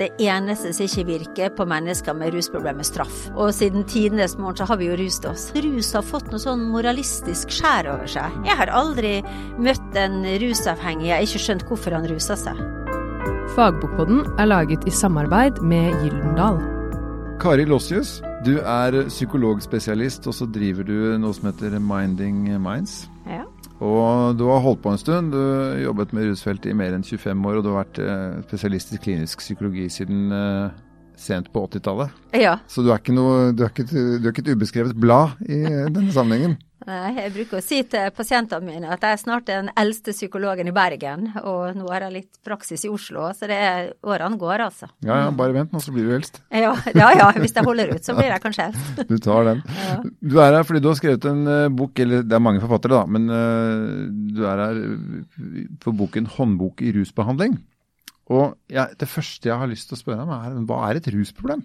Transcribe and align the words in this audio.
det 0.00 0.10
eneste 0.20 0.72
som 0.76 0.84
ikke 0.86 1.06
virker 1.08 1.52
på 1.56 1.66
mennesker 1.68 2.16
med 2.16 2.34
rusproblemer, 2.34 2.84
er 2.84 2.88
straff. 2.88 3.26
Og 3.34 3.52
siden 3.56 3.86
tidenes 3.88 4.36
morgen 4.38 4.58
så 4.60 4.68
har 4.68 4.80
vi 4.80 4.90
jo 4.90 4.98
rust 5.00 5.24
oss. 5.28 5.48
Rus 5.56 5.92
har 5.96 6.04
fått 6.04 6.28
noe 6.32 6.42
sånn 6.42 6.66
moralistisk 6.72 7.54
skjær 7.56 7.88
over 7.94 8.10
seg. 8.10 8.36
Jeg 8.44 8.58
har 8.60 8.72
aldri 8.76 9.14
møtt 9.56 9.96
en 9.96 10.20
rusavhengig 10.42 11.08
jeg 11.08 11.16
har 11.16 11.26
ikke 11.28 11.44
skjønt 11.46 11.66
hvorfor 11.68 11.96
han 11.96 12.08
rusa 12.10 12.36
seg. 12.38 12.60
Fagbokboden 13.56 14.24
er 14.42 14.50
laget 14.50 14.84
i 14.84 14.92
samarbeid 14.92 15.62
med 15.64 15.94
Gyldendal. 16.02 16.60
Kari 17.40 17.64
Lossius, 17.68 18.18
du 18.44 18.56
er 18.58 18.96
psykologspesialist, 19.08 20.26
og 20.28 20.36
så 20.36 20.48
driver 20.48 20.86
du 20.88 20.96
noe 21.20 21.36
som 21.36 21.48
heter 21.50 21.78
Minding 21.80 22.48
Minds. 22.60 23.04
Og 23.84 24.36
du 24.38 24.46
har 24.48 24.62
holdt 24.64 24.80
på 24.84 24.92
en 24.94 25.00
stund. 25.00 25.32
Du 25.34 25.38
har 25.38 25.76
jobbet 25.82 26.14
med 26.16 26.30
rusfeltet 26.30 26.70
i 26.72 26.76
mer 26.76 26.96
enn 26.96 27.04
25 27.04 27.48
år, 27.48 27.58
og 27.58 27.64
du 27.64 27.70
har 27.72 27.82
vært 27.82 28.00
eh, 28.00 28.38
spesialist 28.46 28.94
i 28.96 29.00
klinisk 29.02 29.42
psykologi 29.44 29.88
siden 29.92 30.32
eh, 30.32 30.76
sent 31.20 31.50
på 31.52 31.64
80-tallet. 31.68 32.22
ja. 32.36 32.58
Så 32.68 32.84
du 32.84 32.90
er, 32.90 33.00
ikke 33.00 33.16
noe, 33.16 33.50
du, 33.56 33.64
er 33.66 33.72
ikke 33.72 33.88
du 33.88 34.24
er 34.24 34.32
ikke 34.32 34.46
et 34.46 34.54
ubeskrevet 34.54 34.96
blad 35.00 35.36
i 35.48 35.60
eh, 35.64 35.84
denne 35.92 36.12
sammenhengen. 36.14 36.56
Nei, 36.86 37.16
Jeg 37.16 37.32
bruker 37.34 37.58
å 37.58 37.64
si 37.64 37.80
til 37.90 38.12
pasientene 38.14 38.62
mine 38.62 38.90
at 38.94 39.02
jeg 39.02 39.16
er 39.16 39.18
snart 39.18 39.48
den 39.48 39.70
eldste 39.78 40.12
psykologen 40.14 40.70
i 40.70 40.74
Bergen, 40.74 41.32
og 41.42 41.74
nå 41.74 41.88
har 41.90 42.06
jeg 42.06 42.14
litt 42.14 42.38
praksis 42.46 42.86
i 42.86 42.90
Oslo, 42.92 43.26
så 43.34 43.48
det 43.50 43.58
er, 43.58 43.90
årene 44.06 44.38
går, 44.38 44.62
altså. 44.68 44.88
Ja, 45.02 45.18
ja, 45.24 45.32
bare 45.34 45.56
vent 45.56 45.74
nå, 45.74 45.82
så 45.82 45.94
blir 45.94 46.06
du 46.06 46.14
eldst. 46.18 46.40
Ja, 46.66 46.72
ja, 46.94 47.10
ja, 47.18 47.28
hvis 47.36 47.54
jeg 47.56 47.66
holder 47.66 47.90
ut, 47.90 48.06
så 48.06 48.14
blir 48.16 48.30
jeg 48.30 48.42
kanskje 48.44 48.68
eldst. 48.70 49.02
Du 49.10 49.18
tar 49.22 49.50
den. 49.50 49.62
Du 50.22 50.38
er 50.42 50.54
her 50.54 50.66
fordi 50.66 50.82
du 50.82 50.90
har 50.92 50.98
skrevet 50.98 51.26
en 51.30 51.42
eh, 51.50 51.68
bok, 51.74 51.98
eller 52.02 52.22
det 52.26 52.38
er 52.38 52.42
mange 52.42 52.62
forfattere 52.62 53.00
da, 53.00 53.04
men 53.10 53.30
eh, 53.34 54.10
du 54.38 54.44
er 54.46 54.62
her 54.62 54.82
for 55.82 55.96
boken 55.96 56.30
'Håndbok 56.30 56.86
i 56.86 56.94
rusbehandling'. 56.94 57.58
Og 58.34 58.56
jeg, 58.70 58.98
det 58.98 59.08
første 59.10 59.48
jeg 59.48 59.58
har 59.58 59.70
lyst 59.70 59.90
til 59.90 59.98
å 59.98 60.00
spørre 60.00 60.24
om 60.26 60.32
er, 60.34 60.54
hva 60.66 60.82
er 60.88 60.98
et 60.98 61.10
rusproblem? 61.14 61.62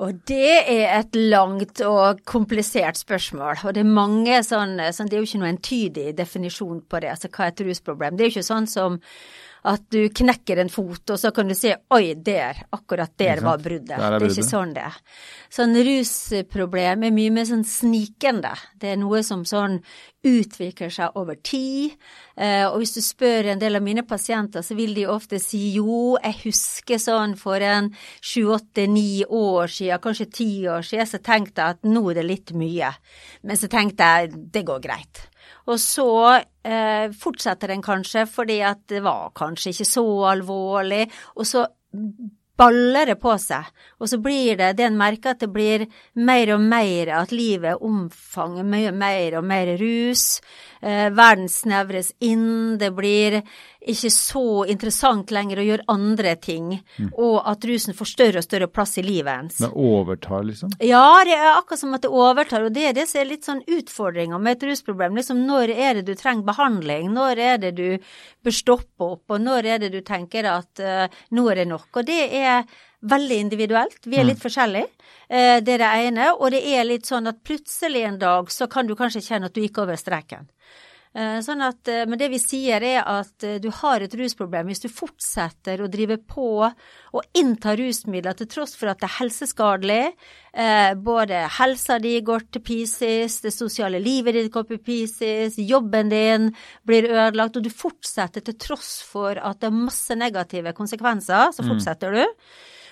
Og 0.00 0.16
det 0.28 0.54
er 0.72 0.94
et 0.96 1.16
langt 1.16 1.82
og 1.84 2.22
komplisert 2.28 2.96
spørsmål. 2.96 3.60
Og 3.68 3.76
det 3.76 3.82
er 3.82 3.90
mange 4.00 4.38
sånn, 4.46 4.78
sånn 4.96 5.10
Det 5.10 5.18
er 5.18 5.20
jo 5.20 5.28
ikke 5.28 5.40
noen 5.42 5.56
entydig 5.58 6.06
definisjon 6.16 6.80
på 6.88 7.02
det. 7.04 7.12
Altså 7.12 7.28
hva 7.28 7.46
er 7.46 7.52
et 7.52 7.62
rusproblem? 7.66 8.16
Det 8.16 8.24
er 8.24 8.30
jo 8.30 8.34
ikke 8.38 8.48
sånn 8.48 8.68
som 8.70 8.96
at 9.68 9.82
du 9.92 10.08
knekker 10.08 10.60
en 10.62 10.70
fot, 10.72 11.02
og 11.12 11.18
så 11.20 11.32
kan 11.36 11.50
du 11.50 11.54
se 11.56 11.74
oi, 11.92 12.14
der, 12.14 12.62
akkurat 12.72 13.12
der 13.20 13.42
var 13.44 13.60
bruddet. 13.60 13.96
Der 13.96 14.06
er 14.06 14.18
det 14.18 14.30
er 14.30 14.34
ikke 14.34 14.46
sånn 14.48 14.72
det 14.76 14.86
er. 14.88 14.96
Sånn 15.52 15.76
rusproblem 15.76 17.04
er 17.08 17.14
mye 17.14 17.34
mer 17.34 17.48
sånn 17.48 17.66
snikende. 17.68 18.54
Det 18.80 18.94
er 18.94 19.00
noe 19.00 19.22
som 19.26 19.44
sånn 19.48 19.80
utvikler 20.26 20.92
seg 20.92 21.16
over 21.16 21.38
tid. 21.44 21.96
Eh, 22.36 22.66
og 22.68 22.80
hvis 22.80 22.94
du 22.96 23.00
spør 23.04 23.50
en 23.52 23.60
del 23.60 23.78
av 23.78 23.84
mine 23.84 24.04
pasienter, 24.08 24.64
så 24.64 24.76
vil 24.78 24.94
de 24.96 25.06
ofte 25.10 25.40
si 25.42 25.62
jo, 25.76 26.16
jeg 26.20 26.40
husker 26.44 27.00
sånn 27.00 27.36
for 27.40 27.60
en 27.64 27.90
sju, 28.20 28.46
åtte, 28.56 28.86
ni 28.88 29.24
år 29.24 29.72
siden, 29.72 30.00
kanskje 30.04 30.30
ti 30.40 30.50
år 30.68 30.84
siden, 30.86 31.08
så 31.08 31.20
tenkte 31.24 31.64
jeg 31.64 31.78
at 31.78 31.88
nå 31.88 32.04
er 32.10 32.20
det 32.20 32.28
litt 32.28 32.54
mye. 32.56 32.92
Men 33.44 33.60
så 33.60 33.68
tenkte 33.72 34.08
jeg 34.08 34.32
det 34.52 34.64
går 34.68 34.84
greit. 34.84 35.24
Og 35.68 35.80
så 35.82 36.08
eh, 36.64 37.12
fortsetter 37.12 37.74
den 37.74 37.84
kanskje 37.84 38.24
fordi 38.30 38.60
at 38.66 38.86
det 38.88 39.02
var 39.04 39.32
kanskje 39.36 39.74
ikke 39.74 39.88
så 39.88 40.06
alvorlig, 40.30 41.04
og 41.36 41.48
så 41.48 41.66
baller 42.60 43.12
det 43.12 43.16
på 43.20 43.34
seg. 43.40 43.68
Og 44.00 44.10
så 44.12 44.20
blir 44.22 44.58
det 44.60 44.74
det 44.78 44.86
en 44.86 44.98
merker 45.00 45.34
at 45.34 45.42
det 45.42 45.50
blir 45.52 45.86
mer 46.20 46.54
og 46.54 46.64
mer 46.64 47.14
at 47.22 47.32
livet 47.32 47.80
omfanger 47.80 48.68
mye 48.68 48.92
mer 48.96 49.40
og 49.40 49.46
mer 49.48 49.74
rus. 49.80 50.26
Eh, 50.80 51.08
verden 51.12 51.48
snevres 51.48 52.12
inn, 52.24 52.78
det 52.80 52.92
blir 52.96 53.40
ikke 53.80 54.10
så 54.12 54.64
interessant 54.68 55.30
lenger 55.32 55.60
å 55.60 55.64
gjøre 55.64 55.86
andre 55.92 56.34
ting, 56.40 56.72
og 57.10 57.36
at 57.48 57.64
rusen 57.68 57.96
får 57.96 58.08
større 58.10 58.40
og 58.42 58.44
større 58.44 58.68
plass 58.68 58.98
i 59.00 59.04
livet 59.04 59.32
ens. 59.32 59.60
Det 59.62 59.70
overtar, 59.72 60.44
liksom? 60.44 60.74
Ja, 60.84 61.22
det 61.24 61.36
er 61.36 61.54
akkurat 61.54 61.80
som 61.80 61.96
at 61.96 62.04
det 62.04 62.12
overtar, 62.12 62.66
og 62.66 62.74
det 62.76 62.90
er 62.90 62.96
det 62.96 63.06
som 63.08 63.22
er 63.22 63.30
litt 63.30 63.48
sånn 63.48 63.62
utfordringa 63.64 64.40
med 64.40 64.58
et 64.58 64.66
rusproblem. 64.68 65.16
Liksom, 65.16 65.40
når 65.48 65.72
er 65.72 66.00
det 66.00 66.04
du 66.10 66.14
trenger 66.18 66.48
behandling? 66.48 67.08
Når 67.16 67.44
er 67.44 67.62
det 67.64 67.72
du 67.78 67.86
bør 68.44 68.56
stoppe 68.56 69.08
opp? 69.16 69.24
Og 69.32 69.40
når 69.40 69.70
er 69.74 69.84
det 69.84 69.92
du 69.94 70.00
tenker 70.04 70.48
at 70.48 70.84
uh, 70.84 71.22
nå 71.36 71.46
er 71.48 71.62
det 71.62 71.68
nok? 71.72 71.88
Og 71.96 72.08
det 72.08 72.20
er 72.36 72.49
veldig 73.00 73.38
individuelt. 73.46 74.00
Vi 74.04 74.18
er 74.20 74.28
litt 74.28 74.42
forskjellige. 74.42 74.88
Eh, 75.28 75.58
det 75.64 75.76
er 75.76 75.82
det 75.82 75.90
ene. 76.06 76.30
Og 76.36 76.52
det 76.54 76.62
er 76.68 76.86
litt 76.88 77.08
sånn 77.08 77.30
at 77.30 77.42
plutselig 77.46 78.04
en 78.06 78.20
dag 78.20 78.50
så 78.52 78.68
kan 78.70 78.88
du 78.88 78.96
kanskje 78.98 79.24
kjenne 79.24 79.50
at 79.50 79.56
du 79.56 79.62
gikk 79.62 79.80
over 79.82 79.98
streken. 80.00 80.50
Eh, 81.10 81.40
Sånn 81.42 81.58
at, 81.66 81.88
eh, 81.90 82.04
men 82.06 82.20
det 82.20 82.28
vi 82.30 82.38
sier 82.38 82.84
er 82.86 83.00
at 83.02 83.42
eh, 83.42 83.56
du 83.58 83.66
har 83.80 83.98
et 84.04 84.12
rusproblem 84.14 84.68
hvis 84.70 84.84
du 84.84 84.86
fortsetter 84.94 85.82
å 85.82 85.88
drive 85.90 86.20
på 86.22 86.44
og 86.62 87.24
innta 87.34 87.74
rusmidler 87.74 88.36
til 88.38 88.46
tross 88.52 88.76
for 88.78 88.92
at 88.92 89.00
det 89.02 89.08
er 89.08 89.16
helseskadelig. 89.16 90.04
Både 91.02 91.44
helsa 91.58 91.98
di 92.02 92.16
går 92.26 92.44
til 92.54 92.62
pieces, 92.66 93.36
det 93.42 93.52
sosiale 93.54 94.00
livet 94.02 94.34
ditt 94.34 94.50
går 94.54 94.68
til 94.68 94.80
pieces, 94.82 95.58
jobben 95.58 96.10
din 96.10 96.48
blir 96.86 97.06
ødelagt, 97.10 97.58
og 97.58 97.66
du 97.66 97.70
fortsetter 97.70 98.42
til 98.46 98.58
tross 98.58 98.96
for 99.06 99.38
at 99.38 99.62
det 99.62 99.70
er 99.70 99.78
masse 99.78 100.14
negative 100.18 100.74
konsekvenser, 100.78 101.54
så 101.54 101.66
fortsetter 101.66 102.18
du. 102.18 102.24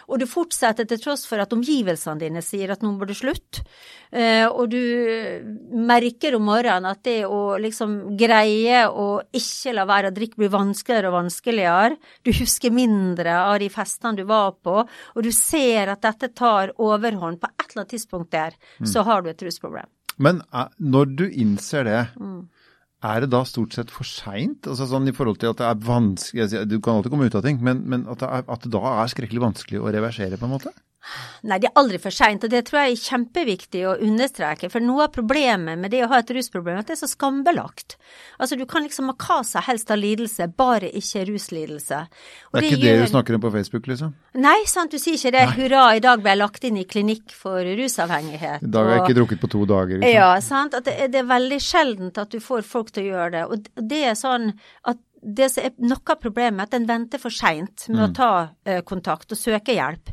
Og 0.09 0.21
du 0.21 0.25
fortsetter 0.29 0.87
til 0.89 1.01
tross 1.03 1.27
for 1.29 1.41
at 1.43 1.53
omgivelsene 1.53 2.23
dine 2.23 2.43
sier 2.45 2.73
at 2.73 2.85
nå 2.85 2.95
må 2.95 3.09
du 3.09 3.13
slutte. 3.17 3.65
Eh, 4.09 4.47
og 4.49 4.71
du 4.73 4.81
merker 5.89 6.39
om 6.39 6.47
morgenen 6.49 6.89
at 6.89 7.03
det 7.05 7.27
å 7.29 7.59
liksom 7.61 8.17
greie 8.21 8.87
å 8.89 9.21
ikke 9.37 9.75
la 9.77 9.85
være 9.89 10.13
å 10.13 10.17
drikke 10.17 10.41
blir 10.41 10.53
vanskeligere 10.55 11.13
og 11.13 11.19
vanskeligere. 11.19 11.99
Du 12.25 12.33
husker 12.41 12.75
mindre 12.75 13.37
av 13.43 13.59
de 13.61 13.69
festene 13.73 14.17
du 14.17 14.25
var 14.29 14.57
på, 14.65 14.81
og 14.81 15.25
du 15.25 15.31
ser 15.35 15.93
at 15.93 16.05
dette 16.09 16.33
tar 16.33 16.73
overhånd. 16.81 17.41
På 17.43 17.53
et 17.53 17.67
eller 17.69 17.85
annet 17.85 17.97
tidspunkt 17.97 18.33
der, 18.33 18.57
så 18.89 19.05
har 19.05 19.23
du 19.23 19.33
et 19.33 19.45
rusproblem. 19.45 19.89
Men 20.19 20.41
eh, 20.53 20.71
når 20.81 21.13
du 21.19 21.27
innser 21.29 21.85
det, 21.87 22.01
er 23.05 23.23
det 23.23 23.31
da 23.31 23.45
stort 23.47 23.77
sett 23.77 23.93
for 23.95 24.09
seint? 24.09 24.67
Altså 24.67 24.89
sånn 24.91 25.07
i 25.11 25.15
forhold 25.15 25.39
til 25.43 25.53
at 25.53 25.61
det 25.61 25.69
er 25.69 25.83
vanskelig 25.87 26.67
Du 26.71 26.79
kan 26.83 26.99
alltid 26.99 27.15
komme 27.15 27.29
ut 27.31 27.39
av 27.39 27.45
ting, 27.47 27.61
men, 27.63 27.85
men 27.87 28.07
at, 28.11 28.23
det 28.23 28.29
er, 28.29 28.47
at 28.51 28.65
det 28.65 28.73
da 28.75 28.83
er 28.97 29.13
skrekkelig 29.13 29.45
vanskelig 29.45 29.83
å 29.83 29.93
reversere, 29.95 30.41
på 30.41 30.49
en 30.49 30.55
måte? 30.57 30.75
Nei, 31.49 31.57
det 31.63 31.69
er 31.71 31.79
aldri 31.79 31.99
for 32.03 32.13
seint, 32.13 32.43
og 32.45 32.51
det 32.53 32.65
tror 32.67 32.81
jeg 32.83 32.93
er 32.97 33.03
kjempeviktig 33.07 33.83
å 33.89 33.95
understreke. 34.05 34.69
For 34.73 34.83
noe 34.85 35.05
av 35.07 35.13
problemet 35.15 35.79
med 35.81 35.93
det 35.95 36.03
å 36.05 36.09
ha 36.11 36.19
et 36.21 36.33
rusproblem, 36.35 36.75
er 36.77 36.83
at 36.83 36.91
det 36.91 36.97
er 36.97 37.01
så 37.01 37.09
skambelagt. 37.09 37.95
Altså, 38.43 38.59
du 38.59 38.65
kan 38.69 38.83
liksom 38.85 39.09
ha 39.13 39.15
hva 39.15 39.39
som 39.47 39.65
helst 39.65 39.93
av 39.95 40.01
lidelse, 40.03 40.49
bare 40.59 40.91
ikke 41.01 41.23
ruslidelse. 41.31 42.01
Og 42.51 42.59
Det 42.59 42.65
er 42.65 42.69
ikke 42.69 42.83
det 42.83 42.97
du 43.05 43.07
snakker 43.15 43.39
om 43.39 43.45
på 43.47 43.53
Facebook, 43.55 43.87
liksom? 43.89 44.13
Nei, 44.43 44.59
sant, 44.67 44.91
du 44.91 44.99
sier 44.99 45.17
ikke 45.17 45.33
det. 45.39 45.47
Hurra, 45.57 45.85
i 45.97 46.03
dag 46.05 46.21
ble 46.21 46.35
jeg 46.35 46.43
lagt 46.43 46.69
inn 46.69 46.77
i 46.83 46.85
klinikk 46.85 47.33
for 47.33 47.63
rusavhengighet. 47.63 48.63
I 48.67 48.73
dag 48.75 48.85
har 48.85 48.95
jeg 48.97 49.01
og- 49.01 49.09
ikke 49.09 49.19
drukket 49.23 49.41
på 49.47 49.51
to 49.55 49.65
dager. 49.67 49.99
Liksom. 49.99 50.15
Ja, 50.15 50.41
sant. 50.41 50.75
At 50.75 50.85
det, 50.85 51.13
det 51.13 51.23
er 51.23 51.31
veldig 51.31 51.61
sjeldent 51.63 52.19
at 52.19 52.31
du 52.31 52.41
får 52.41 52.65
folk 52.65 52.91
til 52.91 53.05
å 53.05 53.13
gjøre 53.15 53.31
det. 53.33 53.45
Og 53.49 53.89
det 53.89 54.05
er 54.05 54.19
sånn 54.19 54.53
at 54.85 54.99
det 55.23 55.51
som 55.51 55.65
er 55.65 55.73
noe 55.79 55.99
av 56.15 56.21
problemet, 56.21 56.61
er 56.61 56.69
at 56.69 56.75
en 56.75 56.87
venter 56.87 57.19
for 57.19 57.31
seint 57.35 57.89
med 57.89 58.11
å 58.11 58.15
ta 58.15 58.29
eh, 58.65 58.83
kontakt 58.83 59.33
og 59.33 59.39
søke 59.41 59.75
hjelp. 59.75 60.13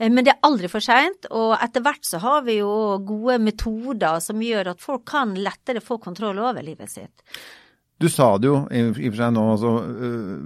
Eh, 0.00 0.08
Men 0.10 0.24
det 0.24 0.32
er 0.34 0.42
aldri 0.48 0.70
for 0.72 0.80
seint, 0.84 1.28
og 1.30 1.54
etter 1.60 1.84
hvert 1.84 2.04
så 2.08 2.20
har 2.24 2.42
vi 2.48 2.58
jo 2.62 2.72
gode 3.06 3.38
metoder 3.44 4.20
som 4.24 4.40
gjør 4.42 4.72
at 4.74 4.80
folk 4.84 5.04
kan 5.12 5.34
lettere 5.36 5.84
få 5.84 6.00
kontroll 6.00 6.38
over 6.40 6.64
livet 6.64 6.90
sitt. 6.90 7.26
Du 8.00 8.06
sa 8.08 8.30
det 8.40 8.48
jo 8.48 8.62
i 8.72 8.80
og 8.88 8.94
for 8.96 9.16
seg 9.18 9.32
nå, 9.36 9.42
altså, 9.52 9.70
øh, 9.84 10.36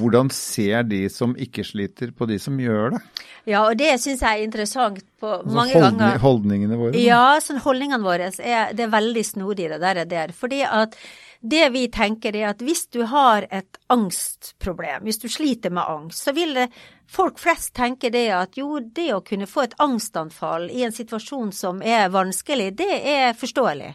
hvordan 0.00 0.30
ser 0.34 0.82
de 0.90 1.04
som 1.08 1.36
ikke 1.38 1.62
sliter 1.62 2.10
på 2.10 2.26
de 2.26 2.38
som 2.42 2.56
gjør 2.58 2.96
det? 2.96 3.00
Ja, 3.46 3.60
og 3.68 3.76
det 3.78 3.92
syns 4.02 4.24
jeg 4.26 4.40
er 4.40 4.42
interessant 4.42 4.98
på 5.22 5.30
Altså, 5.36 5.54
mange 5.54 5.76
holdning, 5.78 6.00
ganger. 6.00 6.18
Holdningene 6.24 6.78
våre? 6.80 6.98
Ja, 6.98 7.22
sånn 7.44 7.62
holdningene 7.62 8.02
våre 8.02 8.32
er, 8.42 8.74
det 8.74 8.88
er 8.88 8.90
veldig 8.96 9.22
snodig 9.28 9.70
det 9.70 9.78
der, 9.84 10.02
der. 10.10 10.34
Fordi 10.34 10.64
at 10.66 10.98
det 11.40 11.68
vi 11.72 11.86
tenker 11.88 12.36
er 12.36 12.50
at 12.50 12.62
hvis 12.64 12.84
du 12.92 13.00
har 13.08 13.46
et 13.48 13.78
angstproblem, 13.88 15.06
hvis 15.06 15.20
du 15.22 15.28
sliter 15.32 15.72
med 15.72 15.88
angst, 15.88 16.26
så 16.26 16.34
vil 16.36 16.52
det, 16.56 16.66
folk 17.08 17.38
flest 17.40 17.72
tenke 17.76 18.10
det 18.12 18.26
at 18.36 18.58
jo, 18.60 18.76
det 18.80 19.08
å 19.16 19.22
kunne 19.24 19.48
få 19.48 19.64
et 19.64 19.76
angstanfall 19.80 20.68
i 20.68 20.84
en 20.84 20.92
situasjon 20.92 21.52
som 21.56 21.80
er 21.80 22.10
vanskelig, 22.12 22.74
det 22.76 22.90
er 22.92 23.32
forståelig. 23.38 23.94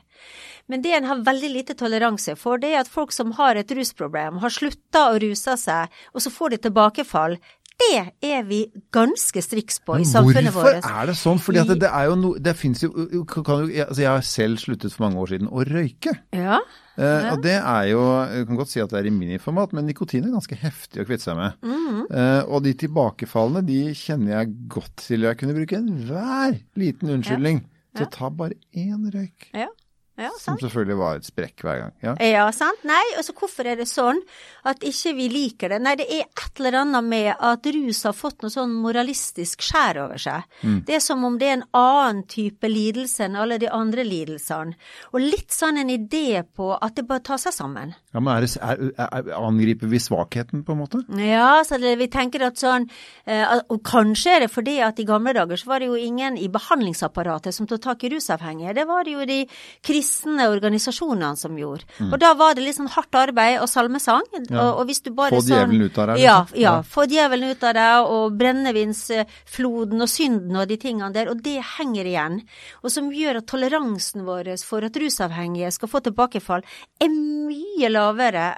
Men 0.74 0.82
det 0.82 0.96
en 0.98 1.06
har 1.06 1.22
veldig 1.26 1.52
lite 1.54 1.76
toleranse 1.78 2.34
for, 2.40 2.58
det 2.58 2.74
er 2.74 2.82
at 2.82 2.90
folk 2.90 3.14
som 3.14 3.36
har 3.38 3.60
et 3.60 3.76
rusproblem, 3.78 4.42
har 4.42 4.54
slutta 4.54 5.12
å 5.12 5.20
ruse 5.22 5.54
seg, 5.62 6.02
og 6.14 6.26
så 6.26 6.34
får 6.34 6.56
de 6.56 6.60
tilbakefall. 6.66 7.38
Det 7.76 8.00
er 8.24 8.46
vi 8.48 8.64
ganske 8.96 9.42
striks 9.44 9.82
på 9.86 10.00
i 10.00 10.08
samfunnet 10.08 10.56
hvorfor 10.56 10.80
er 10.80 11.10
det 11.12 11.18
sånn? 11.20 11.42
Fordi 11.44 11.66
det, 11.68 11.76
det 11.84 11.90
er 11.92 12.08
jo 12.08 12.16
no, 12.18 12.32
det 12.40 12.54
kan 12.56 12.72
jo 12.72 13.84
altså 13.84 14.00
Jeg 14.00 14.10
har 14.10 14.24
selv 14.24 14.62
sluttet 14.64 14.96
for 14.96 15.06
mange 15.06 15.20
år 15.20 15.34
siden 15.34 15.52
å 15.52 15.66
røyke. 15.68 16.16
Ja. 16.34 16.62
Eh, 16.96 17.30
og 17.34 17.42
det 17.44 17.58
er 17.60 17.88
jo, 17.92 18.02
jeg 18.32 18.48
kan 18.48 18.60
godt 18.60 18.72
si 18.72 18.82
at 18.84 18.92
det 18.94 19.00
er 19.02 19.10
i 19.10 19.14
miniformat, 19.14 19.74
men 19.76 19.88
nikotin 19.90 20.28
er 20.28 20.36
ganske 20.36 20.58
heftig 20.62 21.04
å 21.04 21.08
kvitte 21.08 21.28
seg 21.28 21.40
med. 21.40 21.58
Mhm. 21.66 22.02
Eh, 22.10 22.42
og 22.48 22.64
de 22.64 22.76
tilbakefallene, 22.86 23.66
de 23.68 23.80
kjenner 23.98 24.38
jeg 24.40 24.54
godt 24.72 24.96
til. 25.04 25.28
Jeg 25.28 25.40
kunne 25.42 25.58
bruke 25.58 25.80
enhver 25.80 26.60
liten 26.80 27.16
unnskyldning 27.18 27.66
til 27.96 28.08
å 28.08 28.12
ta 28.12 28.30
bare 28.30 28.56
én 28.76 29.10
røyk. 29.12 29.50
Ja. 29.56 29.68
Ja, 30.18 30.30
Som 30.40 30.56
selvfølgelig 30.62 30.96
var 30.96 31.18
et 31.20 31.28
sprekk 31.28 31.64
hver 31.66 31.80
gang. 31.82 31.94
Ja. 32.06 32.14
Ja, 32.24 32.44
sant. 32.56 32.84
Nei, 32.88 33.02
altså 33.20 33.34
hvorfor 33.36 33.68
er 33.68 33.76
det 33.82 33.88
sånn 33.92 34.22
at 34.64 34.84
ikke 34.88 35.12
vi 35.18 35.26
liker 35.34 35.74
det? 35.74 35.82
Nei, 35.84 35.96
det 36.00 36.06
er 36.08 36.24
et 36.30 36.62
eller 36.62 36.78
annet 36.86 37.04
med 37.04 37.32
at 37.36 37.68
rus 37.76 38.00
har 38.08 38.16
fått 38.16 38.46
noe 38.46 38.54
sånn 38.54 38.78
moralistisk 38.80 39.66
skjær 39.66 40.00
over 40.06 40.22
seg. 40.22 40.48
Det 40.88 40.96
er 40.96 41.04
som 41.04 41.24
om 41.28 41.36
det 41.42 41.50
er 41.50 41.58
en 41.58 41.66
annen 41.76 42.24
type 42.32 42.70
lidelse 42.72 43.28
enn 43.28 43.36
alle 43.36 43.58
de 43.60 43.68
andre 43.68 44.06
lidelsene. 44.08 44.78
Og 45.12 45.20
litt 45.20 45.52
sånn 45.52 45.82
en 45.84 45.92
idé 45.92 46.46
på 46.48 46.72
at 46.80 46.96
det 46.96 47.04
bare 47.10 47.26
tar 47.26 47.42
seg 47.44 47.52
sammen. 47.58 47.92
Ja, 48.16 48.22
men 48.24 48.32
er 48.32 48.46
det, 48.46 48.52
er, 48.64 48.82
er, 48.96 49.30
Angriper 49.36 49.90
vi 49.92 50.00
svakheten, 50.00 50.62
på 50.64 50.72
en 50.72 50.80
måte? 50.80 51.02
Ja, 51.20 51.60
så 51.68 51.76
det, 51.82 51.98
vi 52.00 52.08
tenker 52.12 52.46
at 52.48 52.60
sånn 52.62 52.86
eh, 53.28 53.44
Og 53.74 53.82
kanskje 53.84 54.38
er 54.38 54.46
det 54.46 54.52
fordi 54.54 54.78
at 54.86 55.02
i 55.02 55.06
gamle 55.08 55.34
dager 55.36 55.60
så 55.60 55.74
var 55.74 55.84
det 55.84 55.90
jo 55.90 55.98
ingen 56.00 56.38
i 56.40 56.48
behandlingsapparatet 56.52 57.56
som 57.56 57.68
tok 57.68 57.84
tak 57.84 58.06
i 58.08 58.14
rusavhengige. 58.14 58.76
Det 58.78 58.86
var 58.88 59.04
det 59.04 59.18
jo 59.18 59.26
de 59.28 59.42
kristne 59.84 60.48
organisasjonene 60.54 61.36
som 61.36 61.58
gjorde. 61.60 61.90
Og 62.08 62.16
da 62.22 62.32
var 62.40 62.56
det 62.56 62.64
litt 62.64 62.78
sånn 62.78 62.92
hardt 62.94 63.20
arbeid 63.20 63.60
og 63.60 63.68
salmesang. 63.68 64.24
Mm. 64.32 64.48
Ja. 64.48 64.64
Og, 64.64 64.80
og 64.80 64.90
hvis 64.90 65.04
du 65.04 65.12
bare 65.12 65.36
Få 65.36 65.44
sånn 65.44 65.66
djevelen 65.66 65.90
ut 65.90 66.00
av 66.00 66.10
deg, 66.14 66.24
Ja, 66.24 66.38
liksom. 66.46 66.62
ja. 66.62 66.76
Ja. 66.80 66.88
Få 66.96 67.06
djevelen 67.12 67.52
ut 67.52 67.68
av 67.68 67.76
deg, 67.76 68.14
og 68.16 68.40
brennevinsfloden 68.40 70.08
og 70.08 70.12
synden 70.12 70.62
og 70.62 70.72
de 70.72 70.80
tingene 70.80 71.12
der. 71.16 71.34
Og 71.34 71.44
det 71.44 71.58
henger 71.76 72.08
igjen. 72.14 72.40
Og 72.80 72.96
som 72.96 73.12
gjør 73.12 73.42
at 73.44 73.50
toleransen 73.52 74.24
vår 74.24 74.54
for 74.64 74.88
at 74.88 74.96
rusavhengige 75.04 75.74
skal 75.76 75.92
få 75.92 76.00
tilbakefall, 76.06 76.64
er 77.02 77.12
mye 77.12 77.90
lavere 77.92 78.05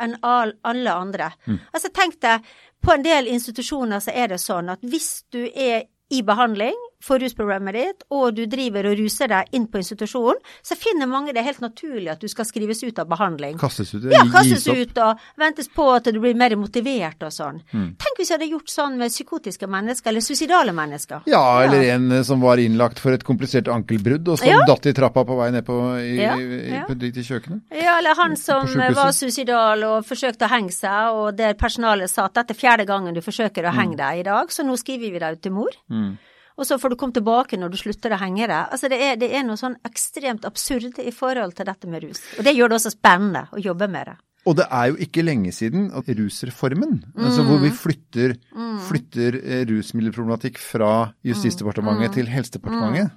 enn 0.03 0.17
alle 0.21 0.94
andre. 0.94 1.31
Mm. 1.45 1.59
Altså 1.73 1.91
tenk 1.94 2.19
deg, 2.21 2.45
på 2.83 2.94
en 2.94 3.05
del 3.05 3.29
institusjoner 3.31 4.03
så 4.03 4.13
er 4.13 4.33
det 4.33 4.41
sånn 4.44 4.69
at 4.69 4.83
hvis 4.85 5.25
du 5.33 5.44
er 5.47 5.88
i 6.13 6.21
behandling 6.23 6.77
for 7.03 7.21
rusproblemet 7.21 7.75
ditt, 7.77 8.03
og 8.13 8.33
du 8.35 8.45
driver 8.49 8.89
og 8.89 8.97
ruser 8.97 9.29
deg 9.29 9.51
inn 9.55 9.67
på 9.69 9.79
institusjonen, 9.81 10.39
så 10.65 10.75
finner 10.79 11.09
mange 11.09 11.33
det 11.35 11.44
helt 11.45 11.61
naturlig 11.61 12.09
at 12.13 12.23
du 12.23 12.27
skal 12.31 12.47
skrives 12.49 12.81
ut 12.83 12.99
av 12.99 13.09
behandling. 13.11 13.57
Kastes 13.61 13.94
ut? 13.94 14.07
Ja, 14.11 14.23
kastes 14.33 14.65
ut 14.67 14.97
og 15.03 15.21
ventes 15.38 15.69
på 15.73 15.85
at 15.94 16.09
du 16.09 16.19
blir 16.23 16.38
mer 16.38 16.55
motivert 16.57 17.21
og 17.27 17.33
sånn. 17.35 17.61
Mm. 17.71 17.89
Tenk 18.01 18.17
hvis 18.21 18.31
jeg 18.31 18.39
hadde 18.39 18.49
gjort 18.49 18.73
sånn 18.73 18.97
med 18.97 19.13
psykotiske 19.13 19.69
mennesker, 19.69 20.11
eller 20.11 20.25
suicidale 20.25 20.73
mennesker. 20.75 21.27
Ja, 21.29 21.44
eller 21.63 21.85
en 21.94 22.11
eh, 22.11 22.23
som 22.27 22.41
var 22.41 22.61
innlagt 22.61 23.01
for 23.03 23.13
et 23.13 23.25
komplisert 23.27 23.69
ankelbrudd, 23.71 24.27
og 24.27 24.39
som 24.41 24.47
Ja. 24.50 24.59
datt 24.67 24.89
i 24.89 24.93
trappa 24.97 25.23
på 25.27 25.38
vei 25.38 25.51
ned 25.51 25.65
på, 25.67 25.77
i, 26.01 26.15
Ja, 26.17 26.35
i, 26.38 26.61
ja. 26.73 26.85
på, 26.88 26.97
i 26.97 27.11
kjøkkenet. 27.11 27.61
Ja, 27.71 28.00
eller 28.00 28.15
han 28.17 28.35
som 28.35 28.65
var 28.97 29.11
suicidal 29.13 29.83
og 29.83 30.05
forsøkte 30.07 30.47
å 30.47 30.51
henge 30.51 30.73
seg, 30.73 31.13
og 31.13 31.38
der 31.38 31.53
personalet 31.53 32.09
sa 32.09 32.25
at 32.25 32.33
dette 32.33 32.55
er 32.55 32.61
fjerde 32.61 32.88
gangen 32.89 33.13
du 33.13 33.21
forsøker 33.21 33.67
å 33.67 33.75
henge 33.75 33.97
deg 34.00 34.23
i 34.23 34.23
dag, 34.23 34.50
så 34.50 34.65
nå 34.65 34.77
skriver 34.79 35.11
vi 35.13 35.19
deg 35.19 35.38
ut 35.38 35.41
til 35.45 35.51
mor. 35.51 35.77
Mm. 35.91 36.17
Og 36.57 36.65
så 36.65 36.77
får 36.81 36.89
du 36.89 36.95
komme 36.98 37.13
tilbake 37.13 37.57
når 37.59 37.69
du 37.69 37.77
slutter 37.77 38.15
å 38.15 38.18
henge 38.21 38.48
deg. 38.50 38.71
Altså 38.74 38.89
det 38.89 38.98
er, 38.98 39.18
det 39.21 39.30
er 39.38 39.44
noe 39.45 39.59
sånn 39.59 39.75
ekstremt 39.86 40.45
absurd 40.50 40.98
i 41.04 41.12
forhold 41.13 41.54
til 41.57 41.68
dette 41.69 41.89
med 41.89 42.04
rus. 42.07 42.24
Og 42.39 42.48
det 42.48 42.56
gjør 42.57 42.71
det 42.74 42.80
også 42.80 42.94
spennende 42.95 43.44
å 43.54 43.62
jobbe 43.62 43.88
med 43.94 44.09
det. 44.09 44.15
Og 44.48 44.56
det 44.56 44.65
er 44.71 44.86
jo 44.89 44.95
ikke 45.04 45.25
lenge 45.27 45.51
siden 45.51 45.89
at 45.92 46.07
rusreformen, 46.07 47.01
altså 47.19 47.44
Mm. 47.44 47.48
hvor 47.50 47.57
vi 47.59 47.69
flytter, 47.69 48.36
flytter 48.88 49.36
eh, 49.44 49.65
rusmiddelproblematikk 49.68 50.57
fra 50.57 51.12
Justisdepartementet 51.27 52.13
til 52.15 52.30
Helsedepartementet, 52.31 53.12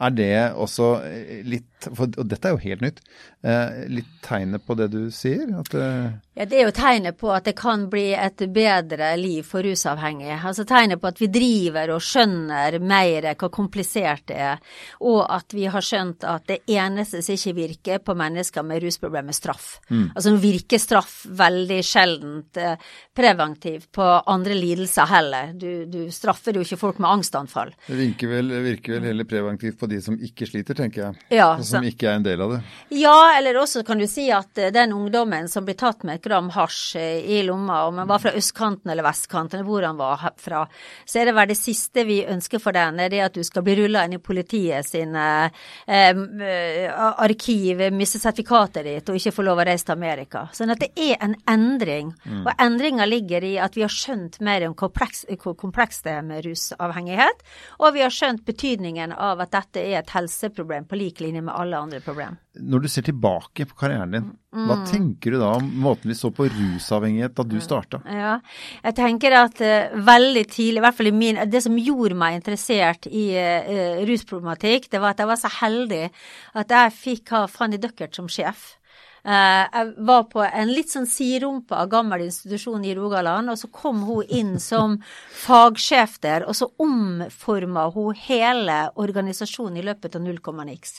er 0.00 0.10
det 0.10 0.30
også 0.54 0.86
eh, 1.04 1.42
litt 1.82 1.96
for, 1.96 2.10
Og 2.18 2.28
dette 2.28 2.48
er 2.48 2.52
jo 2.56 2.62
helt 2.62 2.80
nytt. 2.84 3.00
Eh, 3.42 3.88
litt 3.90 4.10
tegnet 4.22 4.64
på 4.66 4.76
det 4.78 4.88
du 4.92 5.10
sier? 5.10 5.48
At 5.58 5.74
eh, 5.74 6.12
Ja, 6.34 6.44
Det 6.46 6.58
er 6.60 6.64
jo 6.68 6.72
tegnet 6.72 7.18
på 7.18 7.30
at 7.34 7.44
det 7.44 7.56
kan 7.58 7.88
bli 7.90 8.12
et 8.14 8.38
bedre 8.52 9.16
liv 9.16 9.42
for 9.44 9.62
rusavhengige. 9.62 10.38
Altså 10.44 10.64
tegnet 10.64 11.00
på 11.00 11.10
at 11.10 11.20
vi 11.20 11.26
driver 11.32 11.90
og 11.96 12.02
skjønner 12.02 12.78
mer 12.80 13.28
hvor 13.34 13.50
komplisert 13.52 14.26
det 14.30 14.36
er, 14.36 14.58
og 15.00 15.26
at 15.32 15.52
vi 15.52 15.66
har 15.70 15.84
skjønt 15.84 16.24
at 16.24 16.46
det 16.48 16.60
eneste 16.70 17.22
som 17.22 17.34
ikke 17.34 17.54
virker 17.56 17.98
på 18.04 18.14
mennesker 18.14 18.62
med 18.62 18.82
rusproblemer, 18.82 19.32
er 19.32 19.36
straff. 19.36 19.66
Altså 19.90 20.32
nå 20.32 20.40
virker 20.42 20.78
straff 20.80 21.26
veldig 21.28 21.80
sjeldent 21.84 22.56
eh, 22.56 22.76
preventivt 23.16 23.90
på 23.92 24.06
andre 24.26 24.54
lidelser 24.56 25.08
heller. 25.10 25.52
Du, 25.58 25.84
du 25.86 26.10
straffer 26.14 26.56
jo 26.56 26.64
ikke 26.64 26.78
folk 26.80 26.98
med 27.02 27.10
angstanfall. 27.10 27.74
det 27.86 27.98
virker 27.98 28.28
vel, 28.32 28.52
virker 28.64 28.96
vel 28.96 29.08
heller 29.10 29.28
preventivt 29.28 29.78
på 29.80 29.88
de 29.90 30.00
som 30.02 30.16
ikke 30.16 30.46
sliter, 30.48 30.78
tenker 30.78 31.02
jeg. 31.06 31.20
Ja, 31.38 31.52
Og 31.58 31.64
som 31.72 31.86
ikke 31.86 32.08
er 32.10 32.18
en 32.18 32.26
del 32.26 32.42
av 32.44 32.54
det. 32.54 32.60
Ja, 32.96 33.16
eller 33.36 33.58
også 33.62 33.82
kan 33.86 34.00
du 34.00 34.06
si 34.10 34.28
at 34.34 34.58
eh, 34.58 34.72
den 34.74 34.94
ungdommen 34.96 35.48
som 35.50 35.66
blir 35.66 35.78
tatt 35.78 36.04
med 36.06 36.20
et 36.20 36.26
gram 36.26 36.50
hasj 36.54 36.96
eh, 37.00 37.24
i 37.36 37.42
lomma, 37.46 37.82
om 37.88 38.00
han 38.02 38.10
var 38.10 38.22
fra 38.22 38.34
østkanten 38.38 38.92
eller 38.92 39.06
vestkanten, 39.06 39.60
eller 39.60 39.68
hvor 39.68 39.86
han 39.86 39.98
var 40.00 40.26
fra, 40.40 40.64
så 41.04 41.20
er 41.20 41.30
det 41.30 41.36
vel 41.36 41.50
det 41.52 41.58
siste 41.58 42.04
vi 42.08 42.20
ønsker 42.28 42.62
for 42.62 42.76
den, 42.76 43.00
er 43.00 43.12
det 43.12 43.22
at 43.26 43.36
du 43.36 43.42
skal 43.46 43.64
bli 43.66 43.76
rulla 43.82 44.04
inn 44.06 44.16
i 44.18 44.22
politiet 44.22 44.86
sine 44.86 45.26
eh, 45.86 46.12
eh, 46.12 46.88
arkiv, 46.92 47.84
miste 47.92 48.20
sertifikatet 48.22 48.86
ditt 48.86 49.10
og 49.10 49.18
ikke 49.18 49.34
få 49.34 49.46
lov 49.46 49.62
å 49.62 49.66
reise 49.68 49.88
til 49.88 49.96
Amerika. 49.96 50.46
Sånn 50.56 50.72
at 50.74 50.82
det 50.82 50.92
er 50.98 51.16
en 51.24 51.36
endring. 51.50 52.12
Og 52.42 52.50
endringa 52.60 53.06
ligger 53.08 53.44
i 53.46 53.54
at 53.62 53.76
vi 53.76 53.84
har 53.84 53.92
skjønt 53.92 54.40
mer 54.44 54.64
om 54.66 54.74
kompleks, 54.78 55.24
hvor 55.42 55.56
komplekst 55.58 56.06
det 56.06 56.16
er 56.18 56.26
med 56.26 56.44
rusavhengighet, 56.46 57.42
og 57.80 57.94
vi 57.96 58.04
har 58.04 58.14
skjønt 58.14 58.44
betydningen 58.46 59.14
av 59.16 59.42
at 59.44 59.52
dette 59.54 59.82
er 59.82 60.00
et 60.00 60.14
helseproblem 60.14 60.86
på 60.88 60.98
lik 60.98 61.22
linje 61.22 61.42
med 61.44 61.54
alle 61.62 61.80
andre 61.80 62.00
problemer. 62.04 62.38
Når 62.60 62.84
du 62.84 62.88
ser 62.92 63.06
tilbake 63.06 63.66
på 63.70 63.78
karrieren 63.84 64.14
din, 64.16 64.30
Mm. 64.52 64.66
hva 64.68 64.74
tenker 64.84 65.32
du 65.32 65.38
da 65.40 65.54
om 65.56 65.68
måten 65.80 66.10
vi 66.10 66.14
så 66.18 66.28
på 66.28 66.44
rusavhengighet 66.44 67.32
da 67.38 67.44
du 67.48 67.54
starta? 67.64 68.02
Ja, 68.04 68.34
jeg 68.84 68.96
tenker 68.98 69.32
at 69.38 69.62
uh, 69.64 69.94
veldig 69.96 70.42
tidlig, 70.50 70.76
i 70.76 70.84
hvert 70.84 70.98
fall 70.98 71.08
i 71.08 71.14
min 71.16 71.40
Det 71.48 71.62
som 71.64 71.78
gjorde 71.80 72.18
meg 72.20 72.36
interessert 72.36 73.08
i 73.08 73.30
uh, 73.32 74.02
rusproblematikk, 74.04 74.90
det 74.92 75.00
var 75.00 75.16
at 75.16 75.24
jeg 75.24 75.30
var 75.32 75.40
så 75.40 75.52
heldig 75.62 76.02
at 76.60 76.76
jeg 76.76 76.92
fikk 76.98 77.32
ha 77.32 77.46
Fanny 77.48 77.80
Duckert 77.80 78.14
som 78.14 78.28
sjef. 78.28 78.74
Eh, 79.22 79.64
jeg 79.70 79.90
var 80.02 80.24
på 80.32 80.42
en 80.42 80.70
litt 80.74 80.90
sånn 80.90 81.06
siderumpa 81.06 81.84
gammel 81.90 82.24
institusjon 82.24 82.82
i 82.82 82.94
Rogaland, 82.98 83.52
og 83.52 83.60
så 83.60 83.68
kom 83.70 84.00
hun 84.08 84.26
inn 84.34 84.56
som 84.62 84.96
fagsjef 85.44 86.16
der, 86.24 86.46
og 86.48 86.58
så 86.58 86.66
omforma 86.82 87.86
hun 87.94 88.18
hele 88.18 88.80
organisasjonen 88.98 89.78
i 89.78 89.86
løpet 89.86 90.18
av 90.18 90.24
null 90.26 90.42
komma 90.42 90.66
niks. 90.66 90.98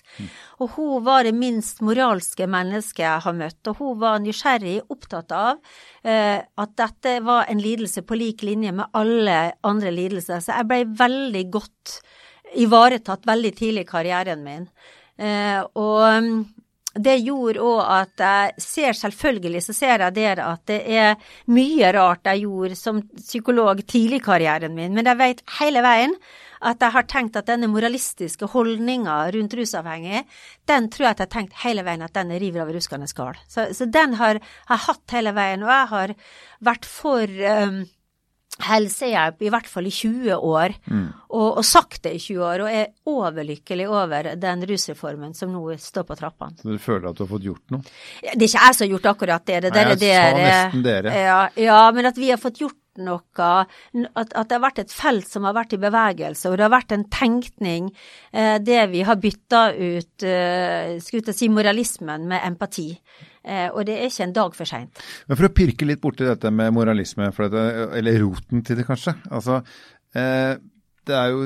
Og 0.64 0.78
hun 0.78 1.04
var 1.04 1.28
det 1.28 1.36
minst 1.36 1.84
moralske 1.84 2.48
mennesket 2.48 3.04
jeg 3.04 3.28
har 3.28 3.38
møtt, 3.38 3.62
og 3.68 3.84
hun 3.84 4.00
var 4.06 4.24
nysgjerrig, 4.24 4.80
opptatt 4.94 5.36
av 5.36 5.60
eh, 6.08 6.40
at 6.40 6.76
dette 6.80 7.20
var 7.28 7.52
en 7.52 7.60
lidelse 7.60 8.06
på 8.08 8.18
lik 8.20 8.48
linje 8.48 8.72
med 8.72 8.88
alle 8.96 9.40
andre 9.68 9.92
lidelser. 9.92 10.40
Så 10.40 10.56
jeg 10.56 10.72
ble 10.72 10.84
veldig 10.96 11.48
godt 11.52 12.00
ivaretatt 12.64 13.26
veldig 13.28 13.56
tidlig 13.58 13.84
i 13.84 13.90
karrieren 13.90 14.44
min. 14.46 14.68
Eh, 15.18 15.60
og 15.78 16.24
mm, 16.24 16.38
det 16.94 17.16
gjorde 17.26 17.62
òg 17.64 17.82
at 17.90 18.22
jeg 18.22 18.62
ser 18.62 18.98
selvfølgelig 18.98 19.64
så 19.66 19.74
ser 19.74 20.04
jeg 20.06 20.16
der 20.16 20.42
at 20.46 20.62
det 20.70 20.80
er 20.86 21.16
mye 21.50 21.90
rart 21.96 22.30
jeg 22.30 22.44
gjorde 22.46 22.78
som 22.78 23.02
psykolog 23.18 23.82
tidlig 23.88 24.22
i 24.22 24.26
karrieren 24.28 24.76
min, 24.78 24.94
men 24.94 25.10
jeg 25.10 25.20
vet 25.22 25.42
hele 25.60 25.82
veien 25.86 26.14
at 26.64 26.84
jeg 26.84 26.96
har 26.96 27.08
tenkt 27.10 27.36
at 27.40 27.50
denne 27.50 27.68
moralistiske 27.68 28.48
holdninga 28.54 29.18
rundt 29.36 29.56
rusavhengig, 29.58 30.22
den 30.70 30.88
tror 30.94 31.10
jeg 31.10 31.16
at 31.16 31.24
jeg 31.24 31.28
har 31.28 31.34
tenkt 31.34 31.58
hele 31.66 31.84
veien 31.84 32.06
at 32.06 32.16
den 32.16 32.32
river 32.40 32.64
av 32.64 32.72
ruskende 32.72 33.10
skall. 33.12 33.36
Så, 33.52 33.68
så 33.76 33.90
den 33.90 34.16
har 34.22 34.40
jeg 34.40 34.86
hatt 34.86 35.18
hele 35.18 35.34
veien, 35.36 35.66
og 35.66 35.74
jeg 35.74 35.90
har 35.92 36.16
vært 36.64 36.88
for 36.88 37.28
um, 37.68 37.84
helsehjelp 38.62 39.42
i 39.42 39.50
hvert 39.54 39.68
fall 39.70 39.88
i 39.90 39.94
20 39.94 40.36
år, 40.38 40.76
og, 41.34 41.48
og 41.58 41.64
sagt 41.66 42.04
det 42.06 42.14
i 42.18 42.22
20 42.22 42.44
år, 42.46 42.64
og 42.66 42.70
er 42.70 42.92
overlykkelig 43.10 43.88
over 43.90 44.30
den 44.40 44.68
rusreformen 44.70 45.34
som 45.38 45.52
nå 45.54 45.64
står 45.82 46.06
på 46.10 46.18
trappene. 46.20 46.60
Så 46.62 46.76
du 46.76 46.78
føler 46.82 47.10
at 47.10 47.18
du 47.18 47.26
har 47.26 47.32
fått 47.34 47.48
gjort 47.48 47.74
noe? 47.74 47.82
Det 48.22 48.38
er 48.38 48.48
ikke 48.48 48.68
jeg 48.68 48.78
som 48.78 48.86
har 48.86 48.94
gjort 48.94 49.12
akkurat 49.14 49.50
det. 49.50 49.60
det, 49.66 49.74
Nei, 49.74 49.84
jeg 49.90 50.02
dere, 50.06 50.30
sa 50.30 50.40
nesten 50.44 50.86
dere. 50.86 51.18
Ja, 51.26 51.42
ja, 51.66 51.82
men 51.96 52.12
at 52.12 52.22
vi 52.22 52.30
har 52.30 52.42
fått 52.42 52.62
gjort 52.62 52.80
noe, 53.02 53.50
at, 54.14 54.34
at 54.38 54.50
det 54.50 54.56
har 54.56 54.64
vært 54.68 54.84
et 54.84 54.94
felt 54.94 55.28
som 55.30 55.48
har 55.48 55.56
vært 55.58 55.74
i 55.74 55.82
bevegelse, 55.82 56.50
og 56.50 56.58
det 56.60 56.68
har 56.68 56.74
vært 56.76 56.94
en 56.94 57.06
tenkning, 57.10 57.90
eh, 58.32 58.58
det 58.62 58.82
vi 58.94 59.02
har 59.08 59.18
bytta 59.22 59.64
ut, 59.74 60.26
eh, 60.30 60.98
skulle 61.02 61.34
jeg 61.34 61.40
si, 61.40 61.50
moralismen 61.50 62.28
med 62.30 62.46
empati. 62.46 62.92
Eh, 63.44 63.70
og 63.74 63.84
det 63.86 63.98
er 64.00 64.08
ikke 64.08 64.24
en 64.28 64.36
dag 64.36 64.54
for 64.56 64.66
seint. 64.70 65.02
Men 65.28 65.40
for 65.40 65.50
å 65.50 65.54
pirke 65.54 65.88
litt 65.88 66.02
borti 66.04 66.24
dette 66.28 66.52
med 66.52 66.74
moralisme, 66.76 67.28
for 67.36 67.50
dette, 67.52 67.90
eller 68.00 68.22
roten 68.24 68.64
til 68.64 68.80
det 68.80 68.86
kanskje. 68.88 69.16
Altså, 69.32 69.62
eh, 70.16 70.56
det 71.04 71.16
er 71.20 71.34
jo 71.34 71.44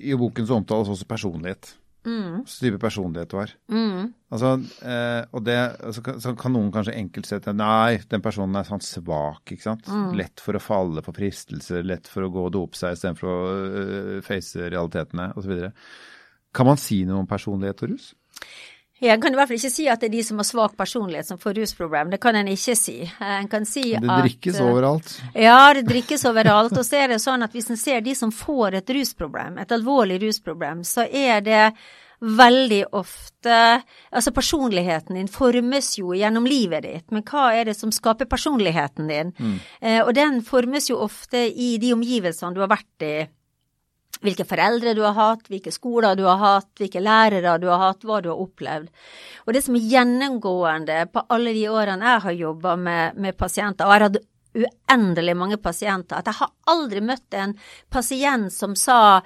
I 0.00 0.16
boken 0.16 0.46
så 0.48 0.56
omtales 0.56 0.88
også 0.88 1.04
personlighet. 1.10 1.74
Mm, 2.08 2.46
Så 2.48 2.62
type 2.64 2.78
personlighet 2.80 3.28
du 3.28 3.36
har. 3.36 3.50
mm, 3.68 4.14
Altså, 4.32 4.54
eh, 4.88 5.26
og 5.36 5.44
det, 5.44 5.56
altså, 5.84 6.00
så 6.22 6.32
kan 6.38 6.54
noen 6.54 6.70
kanskje 6.72 6.94
enkelt 6.96 7.26
se 7.28 7.38
til 7.44 7.52
Nei, 7.58 7.98
den 8.08 8.22
personen 8.24 8.56
er 8.56 8.64
sånn 8.64 8.80
svak, 8.80 9.42
ikke 9.52 9.66
sant. 9.66 9.84
Mm. 9.84 10.14
Lett 10.16 10.40
for 10.40 10.56
å 10.56 10.62
falle 10.64 11.02
for 11.04 11.12
fristelser, 11.12 11.84
lett 11.84 12.08
for 12.08 12.22
å 12.24 12.30
gå 12.32 12.46
og 12.46 12.52
dope 12.56 12.74
seg 12.80 12.96
istedenfor 12.96 13.28
å 13.28 14.22
face 14.24 14.70
realitetene 14.72 15.34
osv. 15.36 15.72
Kan 16.54 16.66
man 16.66 16.80
si 16.80 17.04
noe 17.04 17.20
om 17.20 17.28
personlighet 17.28 17.82
og 17.84 17.92
rus? 17.92 18.14
Jeg 19.00 19.20
kan 19.22 19.32
i 19.32 19.38
hvert 19.38 19.48
fall 19.48 19.56
ikke 19.56 19.72
si 19.72 19.86
at 19.88 20.02
det 20.02 20.10
er 20.10 20.12
de 20.12 20.22
som 20.26 20.40
har 20.42 20.46
svak 20.48 20.74
personlighet 20.76 21.28
som 21.30 21.40
får 21.40 21.56
rusproblem. 21.56 22.10
Det 22.12 22.20
kan 22.20 22.36
en 22.36 22.50
ikke 22.52 22.76
si. 22.76 22.98
En 23.24 23.48
kan 23.48 23.64
si 23.68 23.94
Det 23.94 24.02
at 24.04 24.26
drikkes 24.26 24.60
overalt. 24.60 25.14
Ja, 25.32 25.72
det 25.76 25.86
drikkes 25.88 26.26
overalt. 26.28 26.76
Og 26.76 26.84
så 26.84 27.00
er 27.00 27.14
det 27.14 27.22
sånn 27.24 27.46
at 27.46 27.56
hvis 27.56 27.70
en 27.72 27.80
ser 27.80 28.04
de 28.04 28.14
som 28.18 28.34
får 28.34 28.82
et 28.82 28.94
rusproblem, 28.98 29.56
et 29.62 29.72
alvorlig 29.72 30.20
rusproblem, 30.26 30.84
så 30.84 31.08
er 31.08 31.40
det 31.46 31.64
veldig 32.20 32.82
ofte 32.92 33.82
Altså 34.12 34.32
personligheten 34.36 35.16
din 35.16 35.28
formes 35.32 35.86
jo 35.96 36.12
gjennom 36.12 36.44
livet 36.44 36.84
ditt, 36.84 37.06
men 37.14 37.22
hva 37.24 37.46
er 37.56 37.70
det 37.70 37.74
som 37.78 37.92
skaper 37.94 38.28
personligheten 38.28 39.08
din? 39.08 39.30
Mm. 39.38 39.54
Eh, 39.80 40.00
og 40.02 40.12
den 40.14 40.42
formes 40.44 40.90
jo 40.90 40.98
ofte 41.00 41.46
i 41.48 41.78
de 41.80 41.94
omgivelsene 41.94 42.52
du 42.52 42.60
har 42.60 42.68
vært 42.68 43.06
i. 43.06 43.14
Hvilke 44.20 44.44
foreldre 44.44 44.92
du 44.96 45.02
har 45.06 45.14
hatt, 45.16 45.46
hvilke 45.48 45.72
skoler 45.72 46.18
du 46.18 46.26
har 46.28 46.40
hatt, 46.40 46.70
hvilke 46.80 47.00
lærere 47.00 47.56
du 47.60 47.68
har 47.72 47.80
hatt, 47.86 48.04
hva 48.04 48.20
du 48.20 48.28
har 48.32 48.42
opplevd. 48.42 48.90
Og 49.46 49.54
det 49.56 49.64
som 49.64 49.78
er 49.78 49.86
gjennomgående 49.94 50.98
på 51.12 51.24
alle 51.32 51.54
de 51.56 51.64
årene 51.72 52.14
jeg 52.14 52.26
har 52.26 52.42
jobba 52.42 52.76
med, 52.76 53.16
med 53.16 53.38
pasienter, 53.40 53.86
og 53.86 53.94
jeg 53.94 54.00
har 54.00 54.08
hatt 54.10 54.20
uendelig 54.50 55.34
mange 55.38 55.58
pasienter, 55.62 56.18
at 56.18 56.28
jeg 56.28 56.38
har 56.40 56.50
aldri 56.72 57.02
møtt 57.04 57.36
en 57.38 57.52
pasient 57.92 58.50
som 58.52 58.74
sa 58.78 59.20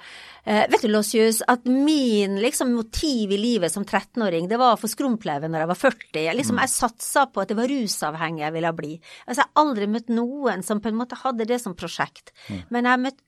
eh, 0.45 0.65
Vet 0.69 0.85
du, 0.85 0.89
Lossius, 0.91 1.41
at 1.49 1.65
min 1.65 2.37
liksom, 2.41 2.75
motiv 2.77 3.33
i 3.33 3.39
livet 3.41 3.73
som 3.73 3.85
13-åring, 3.85 4.49
det 4.51 4.59
var 4.61 4.75
å 4.75 4.79
få 4.79 4.89
skrumpleve 4.91 5.49
når 5.49 5.63
jeg 5.63 5.71
var 5.71 5.81
40. 5.81 6.21
Jeg, 6.27 6.37
liksom, 6.41 6.61
jeg 6.61 6.73
satsa 6.75 7.25
på 7.33 7.41
at 7.41 7.51
det 7.51 7.57
var 7.57 7.71
rusavhengig 7.71 8.45
jeg 8.45 8.57
ville 8.59 8.73
bli. 8.77 8.93
Altså, 9.25 9.39
jeg 9.41 9.47
har 9.47 9.65
aldri 9.65 9.89
møtt 9.95 10.13
noen 10.13 10.65
som 10.65 10.81
på 10.81 10.91
en 10.91 10.99
måte 11.01 11.19
hadde 11.23 11.49
det 11.49 11.61
som 11.63 11.77
prosjekt. 11.77 12.35
Men 12.69 12.83
jeg 12.83 12.91
har 12.91 13.05
møtt 13.07 13.21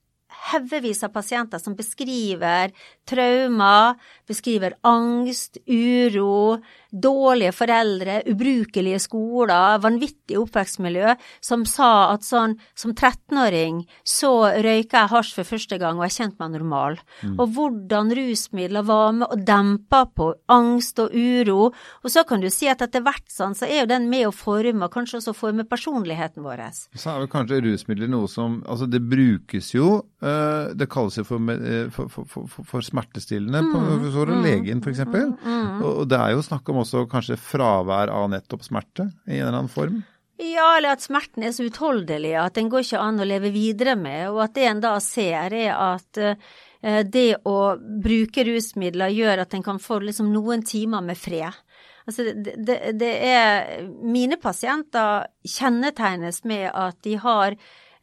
haugevis 0.52 1.04
av 1.04 1.14
pasienter 1.16 1.62
som 1.62 1.76
beskriver 1.78 2.74
traumer, 3.08 3.96
beskriver 4.28 4.76
angst, 4.88 5.58
uro, 5.68 6.60
dårlige 6.92 7.54
foreldre, 7.56 8.20
ubrukelige 8.32 9.00
skoler, 9.04 9.80
vanvittig 9.84 10.38
oppvekstmiljø, 10.40 11.16
som 11.44 11.66
sa 11.68 12.14
at 12.14 12.26
sånn 12.28 12.58
som 12.78 12.94
13-åring 12.94 13.84
så 14.08 14.32
røyka 14.64 15.04
jeg 15.04 15.14
hasj 15.14 15.34
for 15.38 15.52
første 15.56 15.80
gang 15.82 16.00
og 16.00 16.08
jeg 16.08 16.18
kjente 16.18 16.42
meg 16.42 16.56
normal. 16.58 17.00
Mm. 17.22 17.36
Og 17.38 17.56
hvordan 17.58 18.14
rusmidler 18.18 18.88
var 18.88 19.16
med 19.18 19.28
og 19.32 19.44
dempa 19.48 20.04
på 20.12 20.32
angst 20.52 21.00
og 21.04 21.16
uro. 21.16 21.72
Og 22.04 22.12
så 22.12 22.24
kan 22.28 22.44
du 22.44 22.50
si 22.54 22.70
at 22.72 22.84
etter 22.84 23.04
hvert 23.06 23.26
sånn, 23.32 23.56
så 23.58 23.68
er 23.68 23.84
jo 23.84 23.92
den 23.92 24.10
med 24.12 24.28
å 24.30 24.36
forme, 24.36 24.92
kanskje 24.92 25.22
også 25.22 25.36
forme 25.38 25.68
personligheten 25.68 26.46
vår. 26.46 26.66
Så 26.98 27.12
er 27.12 27.22
vel 27.22 27.32
kanskje 27.32 27.62
rusmidler 27.64 28.10
noe 28.10 28.28
som 28.32 28.56
Altså 28.68 28.88
det 28.90 29.00
brukes 29.06 29.70
jo, 29.76 30.02
det 30.20 30.88
kalles 30.90 31.20
jo 31.20 31.24
for, 31.28 31.38
uh, 31.38 31.90
for, 31.94 32.10
for, 32.10 32.50
for 32.66 32.86
smertestillende 32.86 33.62
mm. 33.62 33.72
på, 33.74 33.82
for 34.16 34.32
mm. 34.34 34.44
legen 34.46 34.82
f.eks. 34.82 35.04
Mm. 35.06 35.34
mm. 35.44 35.82
Og 35.86 36.06
det 36.10 36.18
er 36.18 36.34
jo 36.34 36.46
snakk 36.46 36.70
om 36.74 36.82
også 36.82 37.06
kanskje 37.12 37.38
fravær 37.38 38.10
av 38.14 38.30
nettopp 38.34 38.66
smerte 38.66 39.12
i 39.28 39.38
en 39.38 39.44
eller 39.48 39.60
annen 39.60 39.74
form? 39.74 40.02
Ja, 40.42 40.72
eller 40.78 40.94
at 40.94 41.06
smerten 41.06 41.46
er 41.46 41.54
så 41.54 41.66
utholdelig 41.66 42.36
at 42.38 42.58
den 42.58 42.70
går 42.70 42.86
ikke 42.86 43.02
an 43.02 43.22
å 43.22 43.26
leve 43.26 43.50
videre 43.54 43.96
med, 43.98 44.28
og 44.30 44.44
at 44.46 44.58
det 44.58 44.68
en 44.70 44.82
da 44.84 44.96
ser 45.02 45.54
er 45.54 45.72
at 45.74 46.22
uh, 46.22 46.58
det 47.06 47.30
å 47.50 47.58
bruke 47.78 48.46
rusmidler 48.46 49.14
gjør 49.14 49.46
at 49.46 49.56
en 49.58 49.66
kan 49.66 49.82
få 49.82 50.02
liksom 50.06 50.30
noen 50.34 50.66
timer 50.66 51.06
med 51.06 51.18
fred. 51.18 51.58
Altså 52.08 52.30
det, 52.32 52.54
det, 52.64 52.78
det 52.96 53.10
er 53.28 53.82
Mine 53.84 54.38
pasienter 54.40 55.28
kjennetegnes 55.44 56.44
med 56.48 56.70
at 56.72 57.02
de 57.04 57.18
har 57.20 57.58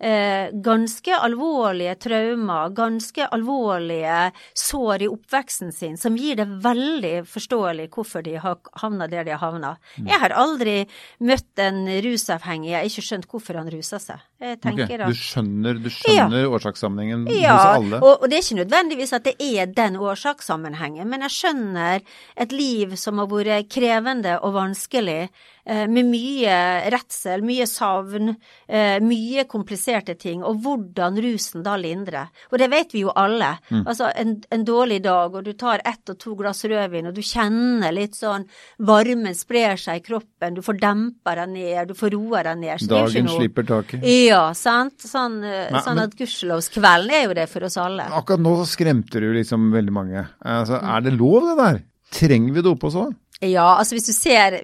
eh, 0.04 0.52
ganske 0.52 1.16
alvorlige 1.16 1.94
traumer, 2.04 2.72
ganske 2.76 3.26
alvorlige 3.32 4.30
sår 4.58 5.06
i 5.06 5.08
oppveksten 5.08 5.72
sin, 5.72 5.96
som 6.00 6.16
gir 6.18 6.38
det 6.40 6.46
veldig 6.64 7.14
forståelig 7.30 7.88
hvorfor 7.94 8.24
de 8.26 8.36
har 8.42 8.60
havna 8.82 9.08
der 9.10 9.24
de 9.26 9.34
har 9.34 9.42
havna. 9.42 9.74
Mm. 9.96 10.10
Jeg 10.12 10.22
har 10.24 10.36
aldri 10.44 10.76
møtt 11.24 11.64
en 11.64 11.84
rusavhengig 12.04 12.72
jeg 12.74 12.78
har 12.78 12.90
ikke 12.90 13.06
skjønt 13.08 13.28
hvorfor 13.30 13.60
han 13.60 13.70
rusa 13.72 14.00
seg. 14.02 14.22
Okay. 14.44 14.98
Du 15.00 15.16
skjønner, 15.16 15.78
du 15.80 15.88
skjønner 15.92 16.42
ja. 16.42 16.50
årsakssammenhengen 16.52 17.24
ja, 17.32 17.54
hos 17.54 17.64
alle? 17.78 17.96
Ja, 17.96 18.02
og, 18.02 18.20
og 18.20 18.28
det 18.28 18.36
er 18.36 18.44
ikke 18.44 18.60
nødvendigvis 18.60 19.14
at 19.16 19.28
det 19.28 19.34
er 19.40 19.72
den 19.72 19.96
årsakssammenhengen, 20.00 21.08
men 21.08 21.24
jeg 21.24 21.36
skjønner 21.38 22.04
et 22.44 22.52
liv 22.52 22.96
som 23.00 23.22
har 23.22 23.30
vært 23.30 23.70
krevende 23.72 24.36
og 24.44 24.56
vanskelig 24.58 25.30
med 25.64 26.08
mye 26.10 26.56
redsel, 26.92 27.44
mye 27.46 27.66
savn, 27.68 28.34
eh, 28.68 28.98
mye 29.00 29.44
kompliserte 29.48 30.14
ting, 30.20 30.42
og 30.44 30.60
hvordan 30.64 31.16
rusen 31.24 31.64
da 31.64 31.76
lindrer. 31.80 32.28
Og 32.52 32.58
det 32.60 32.68
vet 32.72 32.92
vi 32.94 33.04
jo 33.04 33.12
alle. 33.16 33.54
Mm. 33.70 33.84
Altså 33.86 34.10
en, 34.12 34.36
en, 34.50 34.64
dårlig 34.64 35.02
dag, 35.04 35.34
og 35.34 35.44
du 35.44 35.52
tar 35.56 35.82
ett 35.84 36.12
og 36.12 36.18
to 36.20 36.34
glass 36.38 36.64
rødvin, 36.68 37.08
og 37.08 37.16
du 37.16 37.22
kjenner 37.24 37.94
litt 37.96 38.16
sånn 38.18 38.46
varmen 38.84 39.34
sprer 39.36 39.80
seg 39.80 40.00
i 40.00 40.04
kroppen, 40.04 40.58
du 40.58 40.62
får 40.64 40.78
dempa 40.82 41.36
deg 41.40 41.52
ned, 41.54 41.92
du 41.92 41.98
får 41.98 42.14
roa 42.16 42.44
deg 42.50 42.60
ned. 42.60 42.86
Dagen 42.90 43.32
slipper 43.32 43.68
taket. 43.68 44.04
Ja, 44.04 44.46
sant. 44.58 45.00
Sånn, 45.04 45.40
eh, 45.44 45.72
Nei, 45.72 45.82
sånn 45.84 46.02
at 46.02 46.14
gudskjelovskvelden 46.18 47.14
er 47.14 47.26
jo 47.28 47.34
det 47.40 47.48
for 47.52 47.66
oss 47.66 47.78
alle. 47.80 48.06
Akkurat 48.20 48.42
nå 48.42 48.56
skremte 48.68 49.22
du 49.22 49.30
liksom 49.34 49.70
veldig 49.74 49.94
mange. 49.94 50.28
Altså, 50.44 50.80
er 50.80 51.04
det 51.04 51.16
lov, 51.16 51.48
det 51.48 51.58
der? 51.60 51.82
Trenger 52.14 52.54
vi 52.54 52.64
dope 52.64 52.88
oss 52.88 52.98
òg? 53.00 53.12
Ja, 53.40 53.76
altså 53.76 53.96
hvis 53.96 54.06
du 54.08 54.14
ser, 54.14 54.56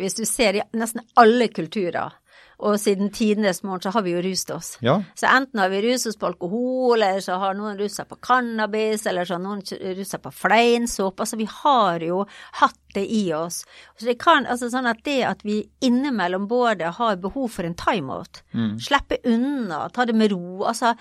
hvis 0.00 0.16
du 0.18 0.24
ser 0.26 0.58
i 0.58 0.64
nesten 0.76 1.04
alle 1.16 1.48
kulturer, 1.48 2.16
og 2.56 2.78
siden 2.80 3.10
tidenes 3.12 3.60
morgen 3.66 3.84
så 3.84 3.90
har 3.92 4.04
vi 4.06 4.14
jo 4.14 4.22
rust 4.24 4.50
oss. 4.54 4.70
Ja. 4.80 4.94
Så 5.14 5.28
enten 5.28 5.60
har 5.60 5.68
vi 5.68 5.82
rust 5.84 6.08
oss 6.08 6.16
på 6.16 6.30
alkohol, 6.30 7.02
eller 7.02 7.20
så 7.20 7.36
har 7.40 7.56
noen 7.56 7.76
rust 7.76 8.00
seg 8.00 8.08
på 8.08 8.16
cannabis, 8.24 9.04
eller 9.06 9.28
så 9.28 9.36
har 9.36 9.42
noen 9.44 9.60
rust 9.98 10.14
seg 10.14 10.22
på 10.24 10.32
fleinsåpe. 10.32 11.20
Altså 11.20 11.36
vi 11.36 11.48
har 11.52 12.04
jo 12.06 12.22
hatt 12.62 12.78
det 12.96 13.04
i 13.12 13.26
oss. 13.36 13.58
Så 14.00 14.08
det 14.08 14.16
kan, 14.22 14.48
altså 14.48 14.70
sånn 14.72 14.88
at 14.88 15.02
det 15.04 15.18
at 15.28 15.44
vi 15.44 15.58
innimellom 15.84 16.46
både 16.48 16.94
har 16.96 17.18
behov 17.20 17.50
for 17.58 17.68
en 17.68 17.76
timeout, 17.76 18.40
mm. 18.56 18.78
slippe 18.86 19.18
unna, 19.28 19.82
ta 19.92 20.06
det 20.08 20.16
med 20.16 20.32
ro. 20.32 20.62
Altså 20.64 20.94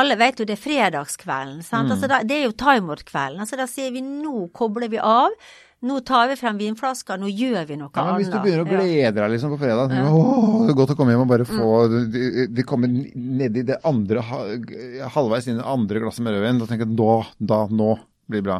alle 0.00 0.16
vet 0.20 0.40
jo 0.40 0.48
det 0.48 0.56
er 0.56 0.64
fredagskvelden, 0.64 1.60
sant. 1.60 1.90
Mm. 1.90 1.96
Altså 1.98 2.08
da, 2.08 2.22
det 2.24 2.38
er 2.38 2.48
jo 2.48 2.56
timeout-kvelden. 2.56 3.44
Altså 3.44 3.60
da 3.60 3.68
sier 3.68 3.92
vi 3.92 4.00
nå 4.00 4.46
kobler 4.56 4.88
vi 4.88 5.02
av. 5.02 5.36
Nå 5.82 5.96
tar 6.06 6.28
vi 6.30 6.36
frem 6.38 6.58
vinflaska, 6.60 7.16
nå 7.18 7.26
gjør 7.26 7.64
vi 7.66 7.76
noe 7.80 7.90
ja, 7.90 8.02
annet. 8.04 8.20
Hvis 8.20 8.28
du 8.30 8.36
begynner 8.38 8.62
å 8.62 8.68
glede 8.70 9.16
deg 9.16 9.32
liksom 9.32 9.56
på 9.56 9.58
fredag 9.64 9.94
ja. 9.96 10.04
Åh, 10.06 10.60
det 10.62 10.70
er 10.70 10.78
godt 10.78 10.92
å 10.94 10.96
komme 10.98 11.14
hjem 11.14 11.24
og 11.24 11.32
bare 11.32 11.46
få 11.48 11.70
mm. 11.90 11.96
De, 12.12 12.46
de 12.54 12.64
kommer 12.66 12.92
nedi 12.92 13.64
det 13.66 13.80
andre 13.88 14.22
halvveis 14.22 15.48
inn 15.48 15.56
i 15.56 15.58
det 15.58 15.66
andre 15.66 16.04
glasset 16.04 16.22
med 16.22 16.36
rødvin. 16.36 16.62
Da 16.62 16.68
tenker 16.70 16.86
jeg 16.86 16.98
da, 17.00 17.16
da, 17.52 17.60
nå 17.82 17.96
blir 18.30 18.42
bra. 18.42 18.58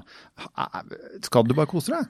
Skal 1.22 1.46
du 1.46 1.54
bare 1.56 1.70
kose 1.70 1.92
deg? 1.94 2.08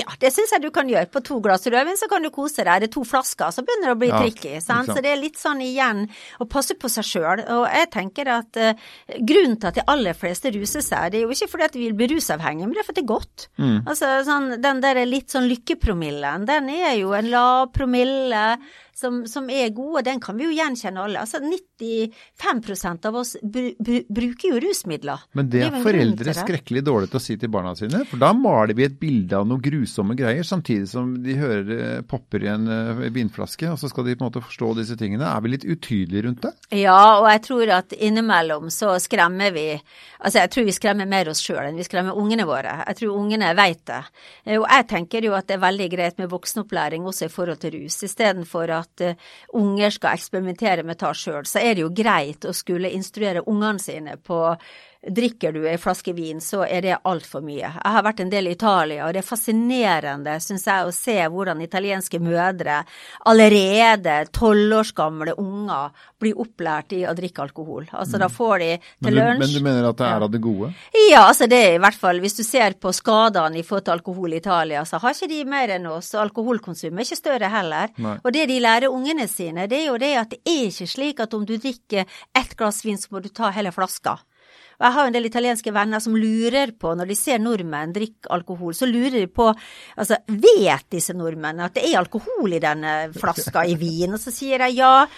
Ja, 0.00 0.08
det 0.20 0.32
syns 0.34 0.52
jeg 0.54 0.64
du 0.64 0.70
kan 0.74 0.88
gjøre. 0.90 1.08
På 1.12 1.22
to 1.24 1.38
glass 1.44 1.66
rødvin 1.66 1.98
så 1.98 2.08
kan 2.10 2.24
du 2.24 2.30
kose 2.34 2.64
deg. 2.66 2.82
Det 2.82 2.90
er 2.90 2.94
to 2.96 3.04
flasker, 3.06 3.52
så 3.54 3.64
begynner 3.66 3.92
det 3.92 3.96
å 3.96 4.00
bli 4.00 4.10
ja, 4.10 4.22
tricky. 4.22 4.54
Sant? 4.64 4.90
Så 4.90 5.02
det 5.04 5.12
er 5.12 5.20
litt 5.20 5.38
sånn 5.40 5.62
igjen 5.64 6.04
å 6.42 6.48
passe 6.50 6.76
på 6.78 6.90
seg 6.92 7.06
sjøl. 7.06 7.44
Og 7.54 7.64
jeg 7.70 7.90
tenker 7.94 8.32
at 8.34 8.60
uh, 8.60 8.88
grunnen 9.18 9.58
til 9.58 9.70
at 9.70 9.78
de 9.78 9.86
aller 9.94 10.18
fleste 10.18 10.52
ruser 10.54 10.84
seg, 10.84 11.12
det 11.12 11.22
er 11.22 11.26
jo 11.26 11.36
ikke 11.36 11.50
fordi 11.54 11.68
at 11.68 11.78
de 11.78 11.84
vil 11.86 11.96
bli 11.98 12.10
rusavhengige, 12.14 12.68
men 12.68 12.76
det 12.76 12.82
er 12.82 12.90
fordi 12.90 12.98
det 12.98 13.06
er 13.06 13.14
godt. 13.14 13.48
Mm. 13.62 13.78
Altså 13.84 14.12
sånn, 14.26 14.50
den 14.64 14.82
der 14.84 15.02
litt 15.06 15.32
sånn 15.34 15.48
lykkepromillen, 15.50 16.48
den 16.48 16.72
er 16.74 16.92
jo 16.98 17.14
en 17.16 17.30
lav 17.32 17.70
promille 17.74 18.44
som, 18.98 19.20
som, 19.30 19.46
er 19.50 19.70
gode, 19.74 20.02
den 20.08 20.20
kan 20.22 20.38
vi 20.38 20.48
jo 20.48 20.54
gjenkjenne 20.56 21.04
alle. 21.04 21.22
Altså 21.22 21.38
95% 21.38 23.08
av 23.08 23.18
oss 23.20 23.36
br 23.42 23.70
br 23.78 24.00
bruker 24.18 24.54
jo 24.54 24.60
rusmidler. 24.64 25.22
Men 25.38 25.50
det 25.52 25.62
er, 25.62 25.70
det 25.70 25.80
er 25.80 25.86
foreldre 25.86 26.34
skrekkelig 26.34 26.82
dårlige 26.86 27.12
til 27.12 27.20
å 27.20 27.22
si 27.22 27.36
til 27.38 27.52
barna 27.52 27.74
sine, 27.78 28.02
for 28.08 28.20
da 28.20 28.32
maler 28.34 28.74
vi 28.78 28.86
et 28.88 28.98
bilde 28.98 29.38
av 29.38 29.46
noen 29.46 29.62
grusomme 29.62 30.16
greier, 30.18 30.46
samtidig 30.46 30.88
som 30.90 31.12
de 31.22 31.36
hører 31.38 31.72
eh, 31.76 32.00
popper 32.08 32.46
i 32.46 32.50
en 32.50 32.66
uh, 32.66 33.04
vinflaske, 33.14 33.70
og 33.70 33.78
så 33.80 33.90
skal 33.92 34.08
de 34.08 34.16
på 34.16 34.24
en 34.24 34.30
måte 34.30 34.42
forstå 34.44 34.72
disse 34.80 34.98
tingene. 34.98 35.28
Er 35.28 35.44
vi 35.44 35.54
litt 35.54 35.66
utydelige 35.68 36.26
rundt 36.26 36.42
det? 36.48 36.54
Ja, 36.80 36.98
og 37.20 37.28
jeg 37.30 37.44
tror 37.46 37.74
at 37.78 37.94
innimellom 37.94 38.72
så 38.74 38.96
skremmer 39.02 39.54
vi 39.54 39.68
Altså 40.18 40.40
jeg 40.42 40.50
tror 40.50 40.64
vi 40.66 40.74
skremmer 40.74 41.06
mer 41.06 41.28
oss 41.30 41.40
sjøl 41.44 41.60
enn 41.62 41.78
vi 41.78 41.84
skremmer 41.86 42.16
ungene 42.18 42.42
våre. 42.48 42.72
Jeg 42.88 42.98
tror 42.98 43.18
ungene 43.20 43.52
veit 43.54 43.84
det. 43.86 44.00
Eh, 44.44 44.56
og 44.58 44.66
jeg 44.66 44.88
tenker 44.90 45.28
jo 45.28 45.36
at 45.38 45.46
det 45.46 45.58
er 45.58 45.62
veldig 45.62 45.88
greit 45.92 46.18
med 46.18 46.32
voksenopplæring 46.32 47.06
også 47.06 47.28
i 47.28 47.32
forhold 47.32 47.60
til 47.62 47.76
rus, 47.76 48.00
istedenfor 48.02 48.72
at 48.80 48.87
at 48.88 49.04
uh, 49.06 49.30
unger 49.60 49.94
skal 49.94 50.18
eksperimentere 50.18 50.84
med 50.86 50.98
ta 51.00 51.12
sjøl, 51.14 51.46
så 51.46 51.62
er 51.62 51.76
det 51.76 51.84
jo 51.84 51.94
greit 51.94 52.48
å 52.48 52.54
skulle 52.56 52.92
instruere 52.96 53.44
ungene 53.46 53.82
sine 53.82 54.16
på 54.18 54.42
drikker 55.06 55.52
du 55.54 55.62
ei 55.70 55.76
flaske 55.78 56.12
vin, 56.12 56.40
så 56.42 56.64
er 56.66 56.82
det 56.82 56.96
altfor 57.06 57.42
mye. 57.44 57.68
Jeg 57.68 57.94
har 57.94 58.02
vært 58.02 58.22
en 58.24 58.32
del 58.32 58.48
i 58.50 58.54
Italia, 58.56 59.04
og 59.06 59.14
det 59.14 59.22
er 59.22 59.28
fascinerende, 59.28 60.34
syns 60.42 60.66
jeg, 60.66 60.88
å 60.88 60.94
se 60.94 61.16
hvordan 61.30 61.62
italienske 61.62 62.18
mødre, 62.22 62.80
allerede 63.30 64.16
tolv 64.34 64.80
års 64.80 64.90
gamle 64.96 65.36
unger, 65.38 65.94
blir 66.18 66.40
opplært 66.42 66.96
i 66.98 67.04
å 67.06 67.14
drikke 67.14 67.44
alkohol. 67.44 67.86
Altså 67.92 68.18
mm. 68.18 68.22
da 68.24 68.28
får 68.32 68.56
de 68.64 68.70
til 69.06 69.14
lunsj 69.14 69.44
Men 69.44 69.54
du 69.54 69.60
mener 69.68 69.86
at 69.86 70.00
det 70.00 70.08
er 70.08 70.24
av 70.26 70.32
det 70.32 70.40
gode? 70.42 70.72
Ja, 71.12 71.22
altså 71.28 71.46
det 71.50 71.60
er 71.62 71.76
i 71.76 71.82
hvert 71.82 71.98
fall 71.98 72.18
Hvis 72.22 72.34
du 72.38 72.42
ser 72.46 72.74
på 72.80 72.90
skadene 72.96 73.60
i 73.60 73.62
forhold 73.66 73.86
til 73.86 73.94
alkohol 73.94 74.34
i 74.34 74.40
Italia, 74.42 74.82
så 74.88 74.98
har 75.02 75.14
ikke 75.14 75.30
de 75.30 75.38
mer 75.48 75.74
enn 75.76 75.86
oss. 75.92 76.10
Alkoholkonsumet 76.18 77.04
er 77.04 77.06
ikke 77.06 77.20
større 77.20 77.52
heller. 77.52 77.92
Nei. 78.02 78.16
Og 78.24 78.34
det 78.34 78.48
de 78.50 78.58
lærer 78.64 78.90
ungene 78.90 79.28
sine, 79.30 79.68
det 79.70 79.84
er 79.84 79.92
jo 79.92 80.00
det 80.02 80.10
at 80.18 80.34
det 80.34 80.42
er 80.42 80.64
ikke 80.72 80.90
slik 80.90 81.22
at 81.22 81.38
om 81.38 81.46
du 81.46 81.54
drikker 81.54 82.18
ett 82.34 82.58
glass 82.58 82.82
vin, 82.86 82.98
så 82.98 83.14
må 83.14 83.22
du 83.22 83.30
ta 83.30 83.52
hele 83.54 83.70
flaska. 83.74 84.18
Og 84.78 84.86
jeg 84.86 84.94
har 84.94 85.08
en 85.08 85.16
del 85.16 85.26
italienske 85.26 85.72
venner 85.74 86.02
som 86.02 86.14
lurer 86.14 86.70
på, 86.78 86.92
når 86.94 87.10
de 87.10 87.16
ser 87.18 87.40
nordmenn 87.42 87.94
drikke 87.96 88.30
alkohol, 88.30 88.76
så 88.78 88.86
lurer 88.86 89.18
de 89.24 89.26
på 89.26 89.48
altså 89.50 90.20
vet 90.30 90.86
disse 90.94 91.16
nordmennene 91.18 91.66
at 91.66 91.74
det 91.74 91.88
er 91.88 91.98
alkohol 91.98 92.54
i 92.54 92.62
denne 92.62 92.94
flaska 93.16 93.66
i 93.66 93.74
vin? 93.80 94.14
Og 94.14 94.22
så 94.22 94.30
sier 94.34 94.62
jeg 94.68 94.78
ja, 94.78 95.08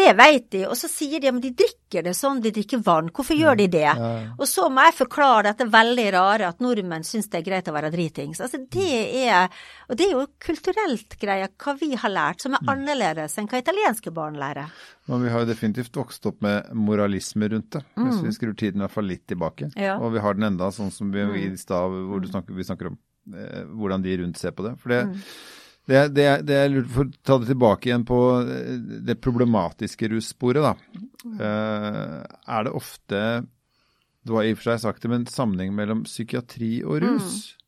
Det 0.00 0.14
vet 0.16 0.46
de, 0.54 0.62
og 0.64 0.78
så 0.78 0.88
sier 0.88 1.20
de 1.20 1.28
at 1.28 1.40
de 1.42 1.50
drikker 1.52 2.06
det 2.06 2.14
sånn 2.16 2.38
de 2.40 2.52
drikker 2.54 2.80
vann. 2.86 3.10
Hvorfor 3.12 3.36
gjør 3.36 3.58
de 3.60 3.66
det? 3.68 3.90
Og 4.38 4.46
så 4.48 4.70
må 4.72 4.86
jeg 4.86 4.96
forklare 4.96 5.50
dette 5.50 5.66
veldig 5.68 6.06
rare 6.14 6.48
at 6.48 6.62
nordmenn 6.64 7.04
syns 7.04 7.28
det 7.28 7.42
er 7.42 7.44
greit 7.50 7.68
å 7.68 7.74
være 7.76 7.90
dritings. 7.92 8.40
Altså 8.40 8.62
det 8.72 9.26
er, 9.26 9.50
og 9.90 9.98
det 10.00 10.06
er 10.06 10.14
jo 10.14 10.24
kulturelt 10.40 11.18
greia, 11.20 11.50
hva 11.60 11.76
vi 11.76 11.90
har 12.00 12.14
lært, 12.14 12.40
som 12.40 12.56
er 12.56 12.72
annerledes 12.72 13.36
enn 13.36 13.50
hva 13.50 13.60
italienske 13.60 14.14
barn 14.16 14.40
lærer. 14.40 14.72
Men 15.10 15.26
vi 15.26 15.34
har 15.34 15.42
jo 15.42 15.50
definitivt 15.50 15.96
vokst 15.98 16.24
opp 16.30 16.40
med 16.46 16.70
moralisme 16.72 17.50
rundt 17.50 17.74
det, 17.74 17.84
hvis 17.98 18.22
vi 18.24 18.32
skrur 18.38 18.54
tiden 18.54 18.80
i 18.80 18.86
hvert 18.86 18.94
fall 18.94 19.09
litt 19.10 19.26
tilbake. 19.30 19.70
Ja. 19.76 19.98
Og 20.00 20.14
vi 20.14 20.24
har 20.24 20.36
den 20.36 20.48
enda 20.52 20.70
sånn 20.74 20.92
som 20.94 21.12
vi 21.14 21.24
i 21.44 21.48
stad 21.60 21.94
hvor 22.08 22.22
du 22.22 22.28
snakker, 22.30 22.56
vi 22.56 22.66
snakker 22.66 22.92
om 22.92 22.98
eh, 23.34 23.64
hvordan 23.66 24.04
de 24.06 24.18
rundt 24.22 24.40
ser 24.40 24.54
på 24.56 24.66
det. 24.66 24.74
For 24.80 24.94
det, 24.94 25.00
det, 25.90 26.02
det, 26.16 26.26
det 26.48 26.58
er 26.58 26.72
lurt 26.72 26.90
for 26.94 27.08
å 27.08 27.22
ta 27.26 27.38
det 27.42 27.50
tilbake 27.52 27.90
igjen 27.90 28.08
på 28.08 28.20
eh, 28.40 28.74
det 29.10 29.20
problematiske 29.22 30.10
russporet, 30.14 30.64
da. 30.64 31.00
Eh, 31.36 32.18
er 32.56 32.66
det 32.66 32.76
ofte 32.76 33.22
Du 34.24 34.34
har 34.36 34.44
i 34.44 34.52
og 34.54 34.60
for 34.60 34.70
seg 34.70 34.82
sagt 34.84 35.04
det, 35.04 35.10
men 35.12 35.24
sammenheng 35.28 35.72
mellom 35.76 36.04
psykiatri 36.08 36.80
og 36.84 37.00
rus? 37.04 37.40
Og 37.54 37.59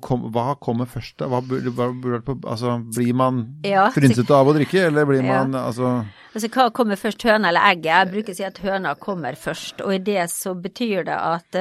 kom, 0.00 0.28
hva 0.32 0.54
kommer 0.62 0.86
først 0.88 1.18
da? 1.18 1.26
Altså, 1.28 2.76
blir 2.94 3.14
man 3.14 3.42
Ja, 3.66 3.88
frynsete 3.92 4.30
av 4.34 4.48
å 4.48 4.54
drikke, 4.56 4.86
eller 4.86 5.04
blir 5.04 5.22
Ja. 5.24 5.44
man 5.44 5.54
altså 5.54 6.06
Altså 6.34 6.48
hva 6.48 6.70
kommer 6.72 6.96
først, 6.96 7.22
høna 7.22 7.48
eller 7.48 7.60
egget? 7.60 7.84
Jeg 7.92 8.10
bruker 8.12 8.32
å 8.32 8.36
si 8.36 8.44
at 8.44 8.58
høna 8.58 8.94
kommer 8.98 9.34
først, 9.36 9.82
og 9.84 9.92
i 9.92 9.98
det 9.98 10.30
så 10.30 10.54
betyr 10.54 11.04
det 11.04 11.18
at 11.18 11.54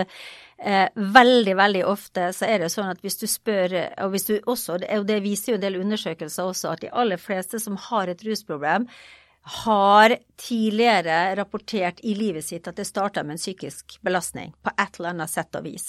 eh, 0.63 0.87
veldig, 0.95 1.55
veldig 1.57 1.81
ofte 1.85 2.29
så 2.31 2.47
er 2.47 2.59
det 2.59 2.69
sånn 2.71 2.91
at 2.93 3.01
hvis 3.01 3.17
du 3.19 3.27
spør, 3.27 3.75
og 4.05 4.11
hvis 4.13 4.27
du 4.29 4.39
også, 4.45 4.77
og 4.79 5.07
det 5.07 5.23
viser 5.23 5.51
jo 5.53 5.55
en 5.59 5.65
del 5.65 5.79
undersøkelser 5.81 6.43
også, 6.53 6.71
at 6.71 6.81
de 6.85 6.89
aller 6.93 7.17
fleste 7.19 7.59
som 7.59 7.75
har 7.89 8.07
et 8.07 8.23
rusproblem, 8.23 8.87
har 9.41 10.17
tidligere 10.41 11.35
rapportert 11.35 11.99
i 12.05 12.13
livet 12.17 12.45
sitt 12.45 12.67
at 12.69 12.77
det 12.77 12.85
starta 12.85 13.23
med 13.23 13.35
en 13.35 13.41
psykisk 13.41 13.97
belastning 14.05 14.53
på 14.63 14.71
et 14.73 14.97
eller 14.97 15.13
annet 15.13 15.29
sett 15.29 15.57
og 15.57 15.65
vis. 15.65 15.85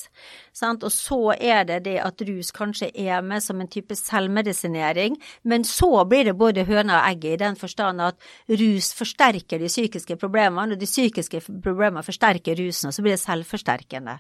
Sant? 0.57 0.85
Og 0.85 0.93
så 0.93 1.35
er 1.37 1.65
det 1.69 1.79
det 1.87 1.99
at 2.05 2.21
rus 2.29 2.53
kanskje 2.53 2.91
er 2.93 3.23
med 3.25 3.45
som 3.45 3.61
en 3.61 3.71
type 3.73 3.97
selvmedisinering, 3.97 5.17
men 5.49 5.65
så 5.69 6.05
blir 6.09 6.29
det 6.29 6.37
både 6.41 6.67
høna 6.69 6.99
og 6.99 7.09
egget 7.13 7.37
i 7.37 7.41
den 7.45 7.57
forstand 7.61 8.05
at 8.05 8.21
rus 8.61 8.93
forsterker 8.97 9.61
de 9.63 9.71
psykiske 9.73 10.17
problemene, 10.21 10.77
og 10.77 10.81
de 10.81 10.89
psykiske 10.89 11.43
problemene 11.49 12.05
forsterker 12.05 12.57
rusen, 12.61 12.91
og 12.91 12.97
så 12.97 13.05
blir 13.05 13.17
det 13.17 13.25
selvforsterkende. 13.25 14.19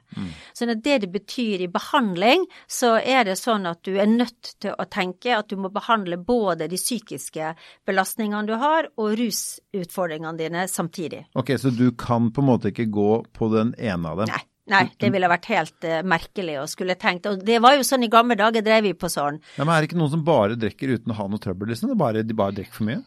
Så 0.52 0.68
når 0.68 0.80
det 0.84 0.98
det 1.02 1.12
betyr 1.12 1.64
i 1.64 1.70
behandling, 1.72 2.46
så 2.68 2.94
er 3.00 3.24
det 3.28 3.38
sånn 3.40 3.66
at 3.68 3.82
du 3.84 3.96
er 3.96 4.08
nødt 4.08 4.54
til 4.60 4.76
å 4.76 4.88
tenke 4.88 5.36
at 5.36 5.48
du 5.48 5.56
må 5.60 5.72
behandle 5.72 6.16
både 6.16 6.68
de 6.68 6.80
psykiske 6.80 7.54
belastningene 7.88 8.48
du 8.48 8.56
har, 8.60 8.88
og 8.96 9.16
rusutfordringene 9.22 10.38
dine 10.38 10.68
samtidig. 10.70 11.24
Ok, 11.38 11.54
så 11.58 11.72
du 11.74 11.88
kan 11.98 12.30
på 12.34 12.42
en 12.42 12.50
måte 12.52 12.72
ikke 12.72 12.90
gå 12.92 13.12
på 13.32 13.52
den 13.54 13.76
ene 13.78 14.14
av 14.14 14.24
dem? 14.24 14.34
Nei. 14.34 14.46
Nei, 14.70 14.84
det 14.94 15.08
ville 15.10 15.26
vært 15.26 15.48
helt 15.50 15.84
uh, 15.90 16.00
merkelig 16.06 16.54
å 16.60 16.66
skulle 16.70 16.94
tenkt. 16.94 17.26
Og 17.26 17.40
det 17.44 17.58
var 17.64 17.74
jo 17.74 17.82
sånn 17.86 18.06
i 18.06 18.10
gamle 18.12 18.36
dager 18.38 18.62
drev 18.62 18.86
vi 18.86 18.92
på 18.94 19.10
sånn. 19.10 19.40
Ja, 19.56 19.64
men 19.64 19.74
er 19.74 19.82
det 19.82 19.90
ikke 19.90 19.98
noen 19.98 20.12
som 20.12 20.22
bare 20.26 20.54
drikker 20.54 20.94
uten 20.94 21.12
å 21.12 21.16
ha 21.18 21.26
noe 21.28 21.42
trøbbel, 21.42 21.72
liksom? 21.72 21.90
Det 21.90 21.96
er 21.96 22.02
Bare, 22.02 22.22
de 22.26 22.36
bare 22.38 22.54
drikker 22.60 22.78
for 22.78 22.86
mye? 22.86 23.00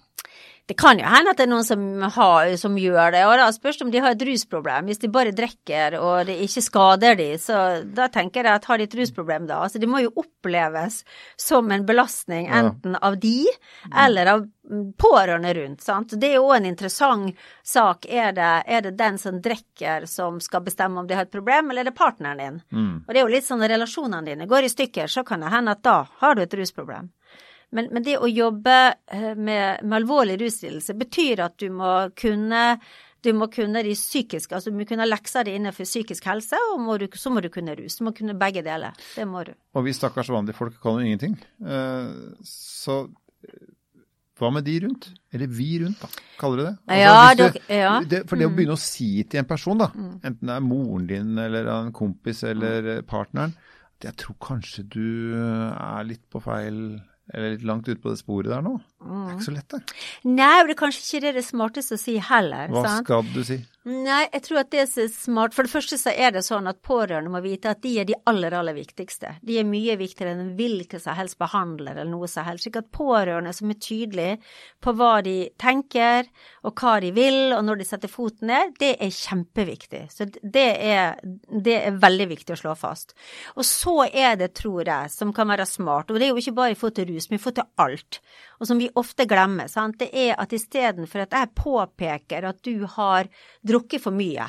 Det 0.65 0.73
kan 0.73 0.97
jo 0.97 1.05
hende 1.05 1.29
at 1.29 1.37
det 1.37 1.45
er 1.45 1.51
noen 1.51 1.65
som, 1.65 1.81
har, 2.15 2.49
som 2.57 2.77
gjør 2.79 3.11
det, 3.13 3.21
og 3.29 3.35
da 3.37 3.51
spørs 3.53 3.77
det 3.77 3.85
om 3.85 3.91
de 3.93 4.01
har 4.01 4.15
et 4.15 4.23
rusproblem. 4.25 4.87
Hvis 4.89 5.01
de 5.03 5.09
bare 5.13 5.33
drikker 5.35 5.97
og 5.99 6.25
det 6.25 6.39
ikke 6.41 6.63
skader 6.65 7.17
de, 7.19 7.27
så 7.41 7.59
da 7.85 8.07
tenker 8.09 8.41
jeg 8.41 8.57
at 8.57 8.65
har 8.65 8.81
de 8.81 8.87
et 8.89 8.95
rusproblem 8.97 9.45
da? 9.45 9.59
Altså 9.67 9.81
det 9.81 9.89
må 9.91 10.01
jo 10.01 10.13
oppleves 10.17 11.03
som 11.37 11.69
en 11.69 11.85
belastning 11.85 12.49
enten 12.49 12.97
av 12.97 13.19
de 13.21 13.43
eller 13.93 14.31
av 14.31 14.41
mm, 14.47 14.87
pårørende 14.97 15.53
rundt, 15.59 15.85
sant. 15.85 16.15
Det 16.17 16.31
er 16.31 16.39
jo 16.39 16.49
en 16.55 16.65
interessant 16.65 17.45
sak. 17.61 18.09
Er 18.09 18.33
det, 18.33 18.53
er 18.65 18.87
det 18.87 18.95
den 18.97 19.21
som 19.21 19.37
drikker 19.45 20.07
som 20.09 20.39
skal 20.41 20.65
bestemme 20.65 21.03
om 21.03 21.05
de 21.05 21.13
har 21.19 21.29
et 21.29 21.35
problem, 21.35 21.69
eller 21.69 21.85
er 21.85 21.91
det 21.91 21.99
partneren 21.99 22.41
din? 22.41 22.57
Og 23.05 23.13
det 23.13 23.21
er 23.21 23.27
jo 23.27 23.35
litt 23.35 23.45
sånn 23.45 23.61
relasjonene 23.61 24.25
dine 24.31 24.49
går 24.49 24.65
i 24.65 24.73
stykker, 24.73 25.13
så 25.13 25.21
kan 25.27 25.45
det 25.45 25.53
hende 25.53 25.77
at 25.77 25.85
da 25.85 25.99
har 26.23 26.33
du 26.33 26.41
et 26.41 26.57
rusproblem. 26.57 27.13
Men, 27.75 27.89
men 27.91 28.05
det 28.05 28.15
å 28.23 28.29
jobbe 28.31 28.75
eh, 29.11 29.33
med, 29.35 29.83
med 29.83 29.97
alvorlig 29.99 30.37
ruslidelse 30.41 30.95
betyr 30.97 31.43
at 31.45 31.57
du 31.61 31.67
må 31.75 31.91
kunne 32.15 32.77
du 33.25 33.31
må 33.33 33.47
kunne 33.49 33.81
de 33.81 33.95
psykiske, 33.97 34.53
altså 34.53 34.69
du 34.69 34.75
må 34.77 34.85
kunne 34.85 35.07
lekser 35.09 35.47
det 35.47 35.55
innenfor 35.57 35.87
psykisk 35.87 36.27
helse, 36.29 36.59
og 36.71 36.81
må 36.85 36.93
du, 37.01 37.07
så 37.17 37.31
må 37.33 37.41
du 37.41 37.47
kunne 37.49 37.73
rus. 37.73 37.95
Du 37.97 38.03
må 38.05 38.11
kunne 38.13 38.35
begge 38.37 38.61
deler. 38.61 38.93
Det 39.15 39.25
må 39.25 39.41
du. 39.47 39.49
Og 39.73 39.87
vi 39.87 39.95
stakkars 39.97 40.29
vanlige 40.29 40.53
folk 40.59 40.75
kan 40.83 40.99
jo 40.99 41.07
ingenting. 41.07 41.33
Eh, 41.65 42.11
så 42.45 42.99
eh, 43.47 43.63
hva 44.37 44.51
med 44.53 44.67
de 44.67 44.75
rundt? 44.83 45.07
Eller 45.33 45.49
vi 45.57 45.71
rundt, 45.81 46.03
da. 46.05 46.11
Kaller 46.37 46.61
du 46.61 46.63
det? 46.67 46.75
Altså, 46.85 47.01
Ja, 47.01 47.33
du- 47.39 47.73
ja. 47.79 47.95
Mm. 48.03 48.07
Det, 48.13 48.21
for 48.29 48.35
det 48.43 48.45
å 48.51 48.53
begynne 48.59 48.77
å 48.77 48.83
si 48.85 49.09
til 49.23 49.41
en 49.41 49.49
person, 49.49 49.81
da, 49.81 49.89
enten 49.95 50.45
det 50.51 50.55
er 50.59 50.67
moren 50.69 51.07
din 51.09 51.33
eller 51.47 51.71
en 51.79 51.91
kompis 51.97 52.43
eller 52.45 52.91
eh, 52.97 53.01
partneren, 53.09 53.57
at 53.95 54.09
jeg 54.11 54.19
tror 54.21 54.37
kanskje 54.51 54.85
du 54.91 55.33
er 55.33 56.05
litt 56.05 56.27
på 56.29 56.43
feil 56.45 56.99
eller 57.33 57.55
litt 57.55 57.63
langt 57.65 57.87
ute 57.89 58.01
på 58.01 58.11
det 58.13 58.19
sporet 58.21 58.51
der 58.53 58.61
nå. 58.65 58.75
Det 59.01 59.21
er 59.21 59.31
ikke 59.35 59.47
så 59.47 59.55
lett, 59.55 59.69
det. 59.73 59.95
Nei, 60.29 60.51
og 60.61 60.67
det 60.69 60.75
er 60.75 60.81
kanskje 60.83 61.05
ikke 61.05 61.23
det 61.25 61.33
det 61.39 61.45
smarteste 61.47 61.97
å 61.97 62.01
si 62.01 62.17
heller. 62.21 62.69
Hva 62.73 62.83
sant? 62.85 63.07
skal 63.07 63.31
du 63.33 63.41
si? 63.47 63.59
Nei, 63.85 64.23
jeg 64.33 64.41
tror 64.47 64.63
at 64.63 64.71
det 64.73 64.83
som 64.89 65.03
er 65.03 65.09
smart 65.13 65.53
For 65.53 65.67
det 65.67 65.69
første 65.69 65.97
så 66.01 66.09
er 66.09 66.31
det 66.33 66.41
sånn 66.41 66.65
at 66.65 66.79
pårørende 66.81 67.29
må 67.29 67.37
vite 67.43 67.69
at 67.69 67.83
de 67.83 67.91
er 68.01 68.07
de 68.09 68.15
aller, 68.25 68.53
aller 68.57 68.73
viktigste. 68.73 69.35
De 69.45 69.59
er 69.61 69.67
mye 69.67 69.93
viktigere 69.99 70.33
enn 70.33 70.55
hvilken 70.57 71.03
som 71.03 71.13
helst 71.13 71.37
behandler 71.37 71.93
eller 71.93 72.09
noe 72.09 72.25
som 72.31 72.47
helst. 72.47 72.65
Slik 72.65 72.79
at 72.81 72.89
pårørende 72.89 73.53
som 73.53 73.69
er 73.69 73.77
tydelige 73.77 74.39
på 74.81 74.93
hva 74.97 75.19
de 75.25 75.35
tenker 75.61 76.25
og 76.65 76.73
hva 76.81 76.95
de 77.03 77.11
vil, 77.13 77.53
og 77.53 77.61
når 77.67 77.83
de 77.83 77.87
setter 77.91 78.09
foten 78.09 78.49
ned, 78.49 78.73
det 78.81 78.95
er 79.05 79.13
kjempeviktig. 79.13 80.01
Så 80.09 80.27
det 80.33 80.65
er, 80.81 81.21
det 81.45 81.77
er 81.77 82.01
veldig 82.01 82.29
viktig 82.33 82.55
å 82.55 82.59
slå 82.63 82.73
fast. 82.79 83.13
Og 83.53 83.69
så 83.69 84.07
er 84.09 84.39
det, 84.41 84.55
tror 84.57 84.81
jeg, 84.81 85.13
som 85.13 85.33
kan 85.35 85.51
være 85.51 85.69
smart, 85.69 86.09
og 86.09 86.17
det 86.17 86.31
er 86.31 86.33
jo 86.33 86.41
ikke 86.41 86.57
bare 86.57 86.73
i 86.73 86.79
forhold 86.79 86.97
til 86.97 87.11
rus, 87.13 87.29
men 87.29 87.37
i 87.37 87.43
forhold 87.43 87.61
til 87.61 87.85
alt, 87.85 88.21
og 88.55 88.69
som 88.69 88.81
vi 88.81 88.89
ofte 88.97 89.29
glemmer, 89.29 89.69
sant? 89.69 89.99
det 90.01 90.09
er 90.09 90.33
at 90.41 90.53
istedenfor 90.55 91.25
at 91.25 91.35
jeg 91.37 91.53
påpeker 91.59 92.47
at 92.49 92.61
du 92.65 92.87
har 92.95 93.29
drukket 93.61 93.74
for 94.01 94.15
mye, 94.15 94.47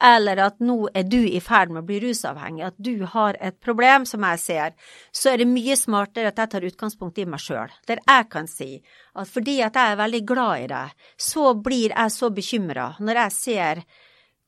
eller 0.00 0.40
at 0.44 0.60
nå 0.62 0.88
er 0.94 1.06
du 1.10 1.18
i 1.26 1.40
ferd 1.42 1.72
med 1.74 1.82
å 1.82 1.86
bli 1.88 1.98
rusavhengig, 2.02 2.68
at 2.68 2.76
du 2.78 3.04
har 3.10 3.36
et 3.40 3.58
problem 3.60 4.06
som 4.06 4.22
jeg 4.28 4.42
ser, 4.42 4.76
så 5.10 5.32
er 5.32 5.42
det 5.42 5.48
mye 5.50 5.76
smartere 5.76 6.30
at 6.30 6.38
jeg 6.38 6.52
tar 6.52 6.66
utgangspunkt 6.68 7.18
i 7.18 7.26
meg 7.26 7.42
sjøl, 7.42 7.72
der 7.88 8.02
jeg 8.04 8.28
kan 8.30 8.46
si 8.50 8.70
at 9.18 9.30
fordi 9.30 9.58
at 9.66 9.78
jeg 9.78 9.94
er 9.94 10.02
veldig 10.02 10.22
glad 10.28 10.62
i 10.62 10.70
deg, 10.70 10.94
så 11.18 11.54
blir 11.54 11.96
jeg 11.96 12.14
så 12.14 12.30
bekymra 12.30 12.92
når 13.00 13.22
jeg 13.24 13.36
ser 13.38 13.82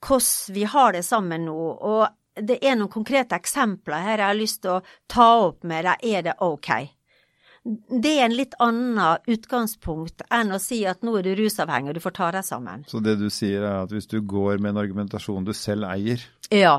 hvordan 0.01 0.55
vi 0.55 0.65
har 0.65 0.95
det 0.97 1.05
sammen 1.05 1.45
nå, 1.45 1.59
og 1.59 2.09
det 2.41 2.61
er 2.63 2.79
noen 2.79 2.93
konkrete 2.93 3.37
eksempler 3.37 4.07
her 4.07 4.23
jeg 4.23 4.31
har 4.31 4.39
lyst 4.39 4.63
til 4.63 4.79
å 4.79 4.85
ta 5.11 5.29
opp 5.49 5.67
med 5.69 5.85
deg, 5.89 6.07
er 6.15 6.27
det 6.31 6.39
ok? 6.47 6.71
Det 7.65 8.13
er 8.17 8.25
en 8.25 8.33
litt 8.37 8.55
annen 8.59 9.19
utgangspunkt 9.29 10.23
enn 10.33 10.53
å 10.57 10.59
si 10.63 10.79
at 10.89 11.03
nå 11.05 11.13
er 11.19 11.27
du 11.27 11.35
rusavhengig 11.43 11.93
og 11.93 11.99
du 11.99 12.01
får 12.01 12.15
ta 12.17 12.31
deg 12.33 12.47
sammen. 12.47 12.87
Så 12.89 13.03
det 13.05 13.19
du 13.21 13.27
sier 13.29 13.61
er 13.61 13.83
at 13.83 13.93
hvis 13.93 14.09
du 14.09 14.21
går 14.25 14.59
med 14.65 14.73
en 14.75 14.81
argumentasjon 14.85 15.45
du 15.45 15.53
selv 15.53 15.85
eier, 15.91 16.23
Ja. 16.51 16.79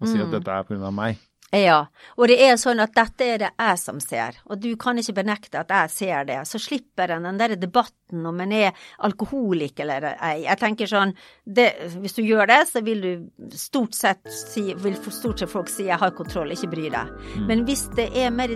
og 0.00 0.08
sier 0.08 0.24
at 0.26 0.32
dette 0.34 0.50
er 0.50 0.64
pga. 0.66 0.90
meg, 0.92 1.18
Ja, 1.54 1.84
og 2.18 2.26
det 2.26 2.40
er 2.42 2.56
sånn 2.58 2.80
at 2.82 2.90
dette 2.96 3.22
er 3.22 3.38
det 3.38 3.48
jeg 3.52 3.78
som 3.78 4.00
ser, 4.02 4.34
og 4.50 4.58
du 4.58 4.72
kan 4.80 4.98
ikke 4.98 5.14
benekte 5.20 5.60
at 5.60 5.70
jeg 5.70 5.92
ser 5.94 6.24
det. 6.26 6.40
Så 6.50 6.58
slipper 6.58 7.12
en 7.14 7.28
den 7.28 7.38
der 7.38 7.54
debatten 7.54 8.26
om 8.26 8.40
en 8.42 8.54
er 8.54 8.88
alkoholiker 9.06 9.86
eller 9.86 10.08
ei. 10.16 10.42
Jeg 10.42 10.58
tenker 10.58 10.90
sånn, 10.90 11.14
det, 11.46 11.68
hvis 12.02 12.18
du 12.18 12.24
gjør 12.26 12.50
det, 12.50 12.58
så 12.66 12.82
vil 12.82 13.04
du 13.04 13.54
stort 13.54 13.94
sett 13.94 14.26
si, 14.26 14.72
vil 14.74 14.98
stort 14.98 15.38
sett 15.38 15.52
folk 15.52 15.70
si 15.70 15.86
'jeg 15.86 15.98
har 15.98 16.10
kontroll, 16.18 16.50
ikke 16.50 16.70
bry 16.70 16.90
deg'. 16.90 17.46
Men 17.46 17.64
hvis 17.64 17.88
det 17.94 18.10
er 18.16 18.30
mer 18.30 18.48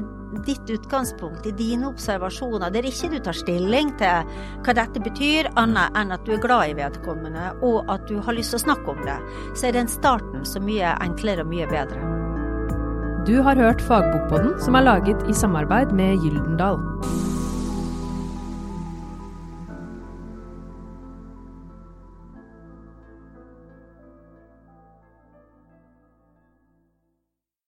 ditt 0.46 0.66
utgangspunkt 0.70 1.46
i 1.46 1.52
dine 1.52 1.86
observasjoner, 1.86 2.70
der 2.70 2.82
ikke 2.82 3.10
du 3.10 3.18
tar 3.18 3.38
stilling 3.38 3.96
til 3.98 4.26
hva 4.62 4.74
dette 4.74 4.98
betyr, 4.98 5.50
annet 5.56 5.94
enn 5.94 6.12
at 6.12 6.24
du 6.24 6.32
er 6.32 6.42
glad 6.42 6.70
i 6.70 6.74
vedkommende, 6.74 7.62
og 7.62 7.88
at 7.88 8.06
du 8.08 8.18
har 8.20 8.34
lyst 8.34 8.50
til 8.50 8.58
å 8.58 8.66
snakke 8.66 8.88
om 8.90 9.04
det, 9.06 9.18
så 9.54 9.68
er 9.68 9.72
den 9.72 9.88
starten 9.88 10.44
så 10.44 10.60
mye 10.60 10.98
enklere 11.00 11.42
og 11.42 11.48
mye 11.54 11.66
bedre. 11.66 12.19
Du 13.26 13.42
har 13.42 13.56
hørt 13.56 13.82
Fagbokpodden, 13.84 14.54
som 14.64 14.74
er 14.74 14.80
laget 14.80 15.26
i 15.28 15.34
samarbeid 15.36 15.92
med 15.92 16.22
Gyldendal. 16.22 16.78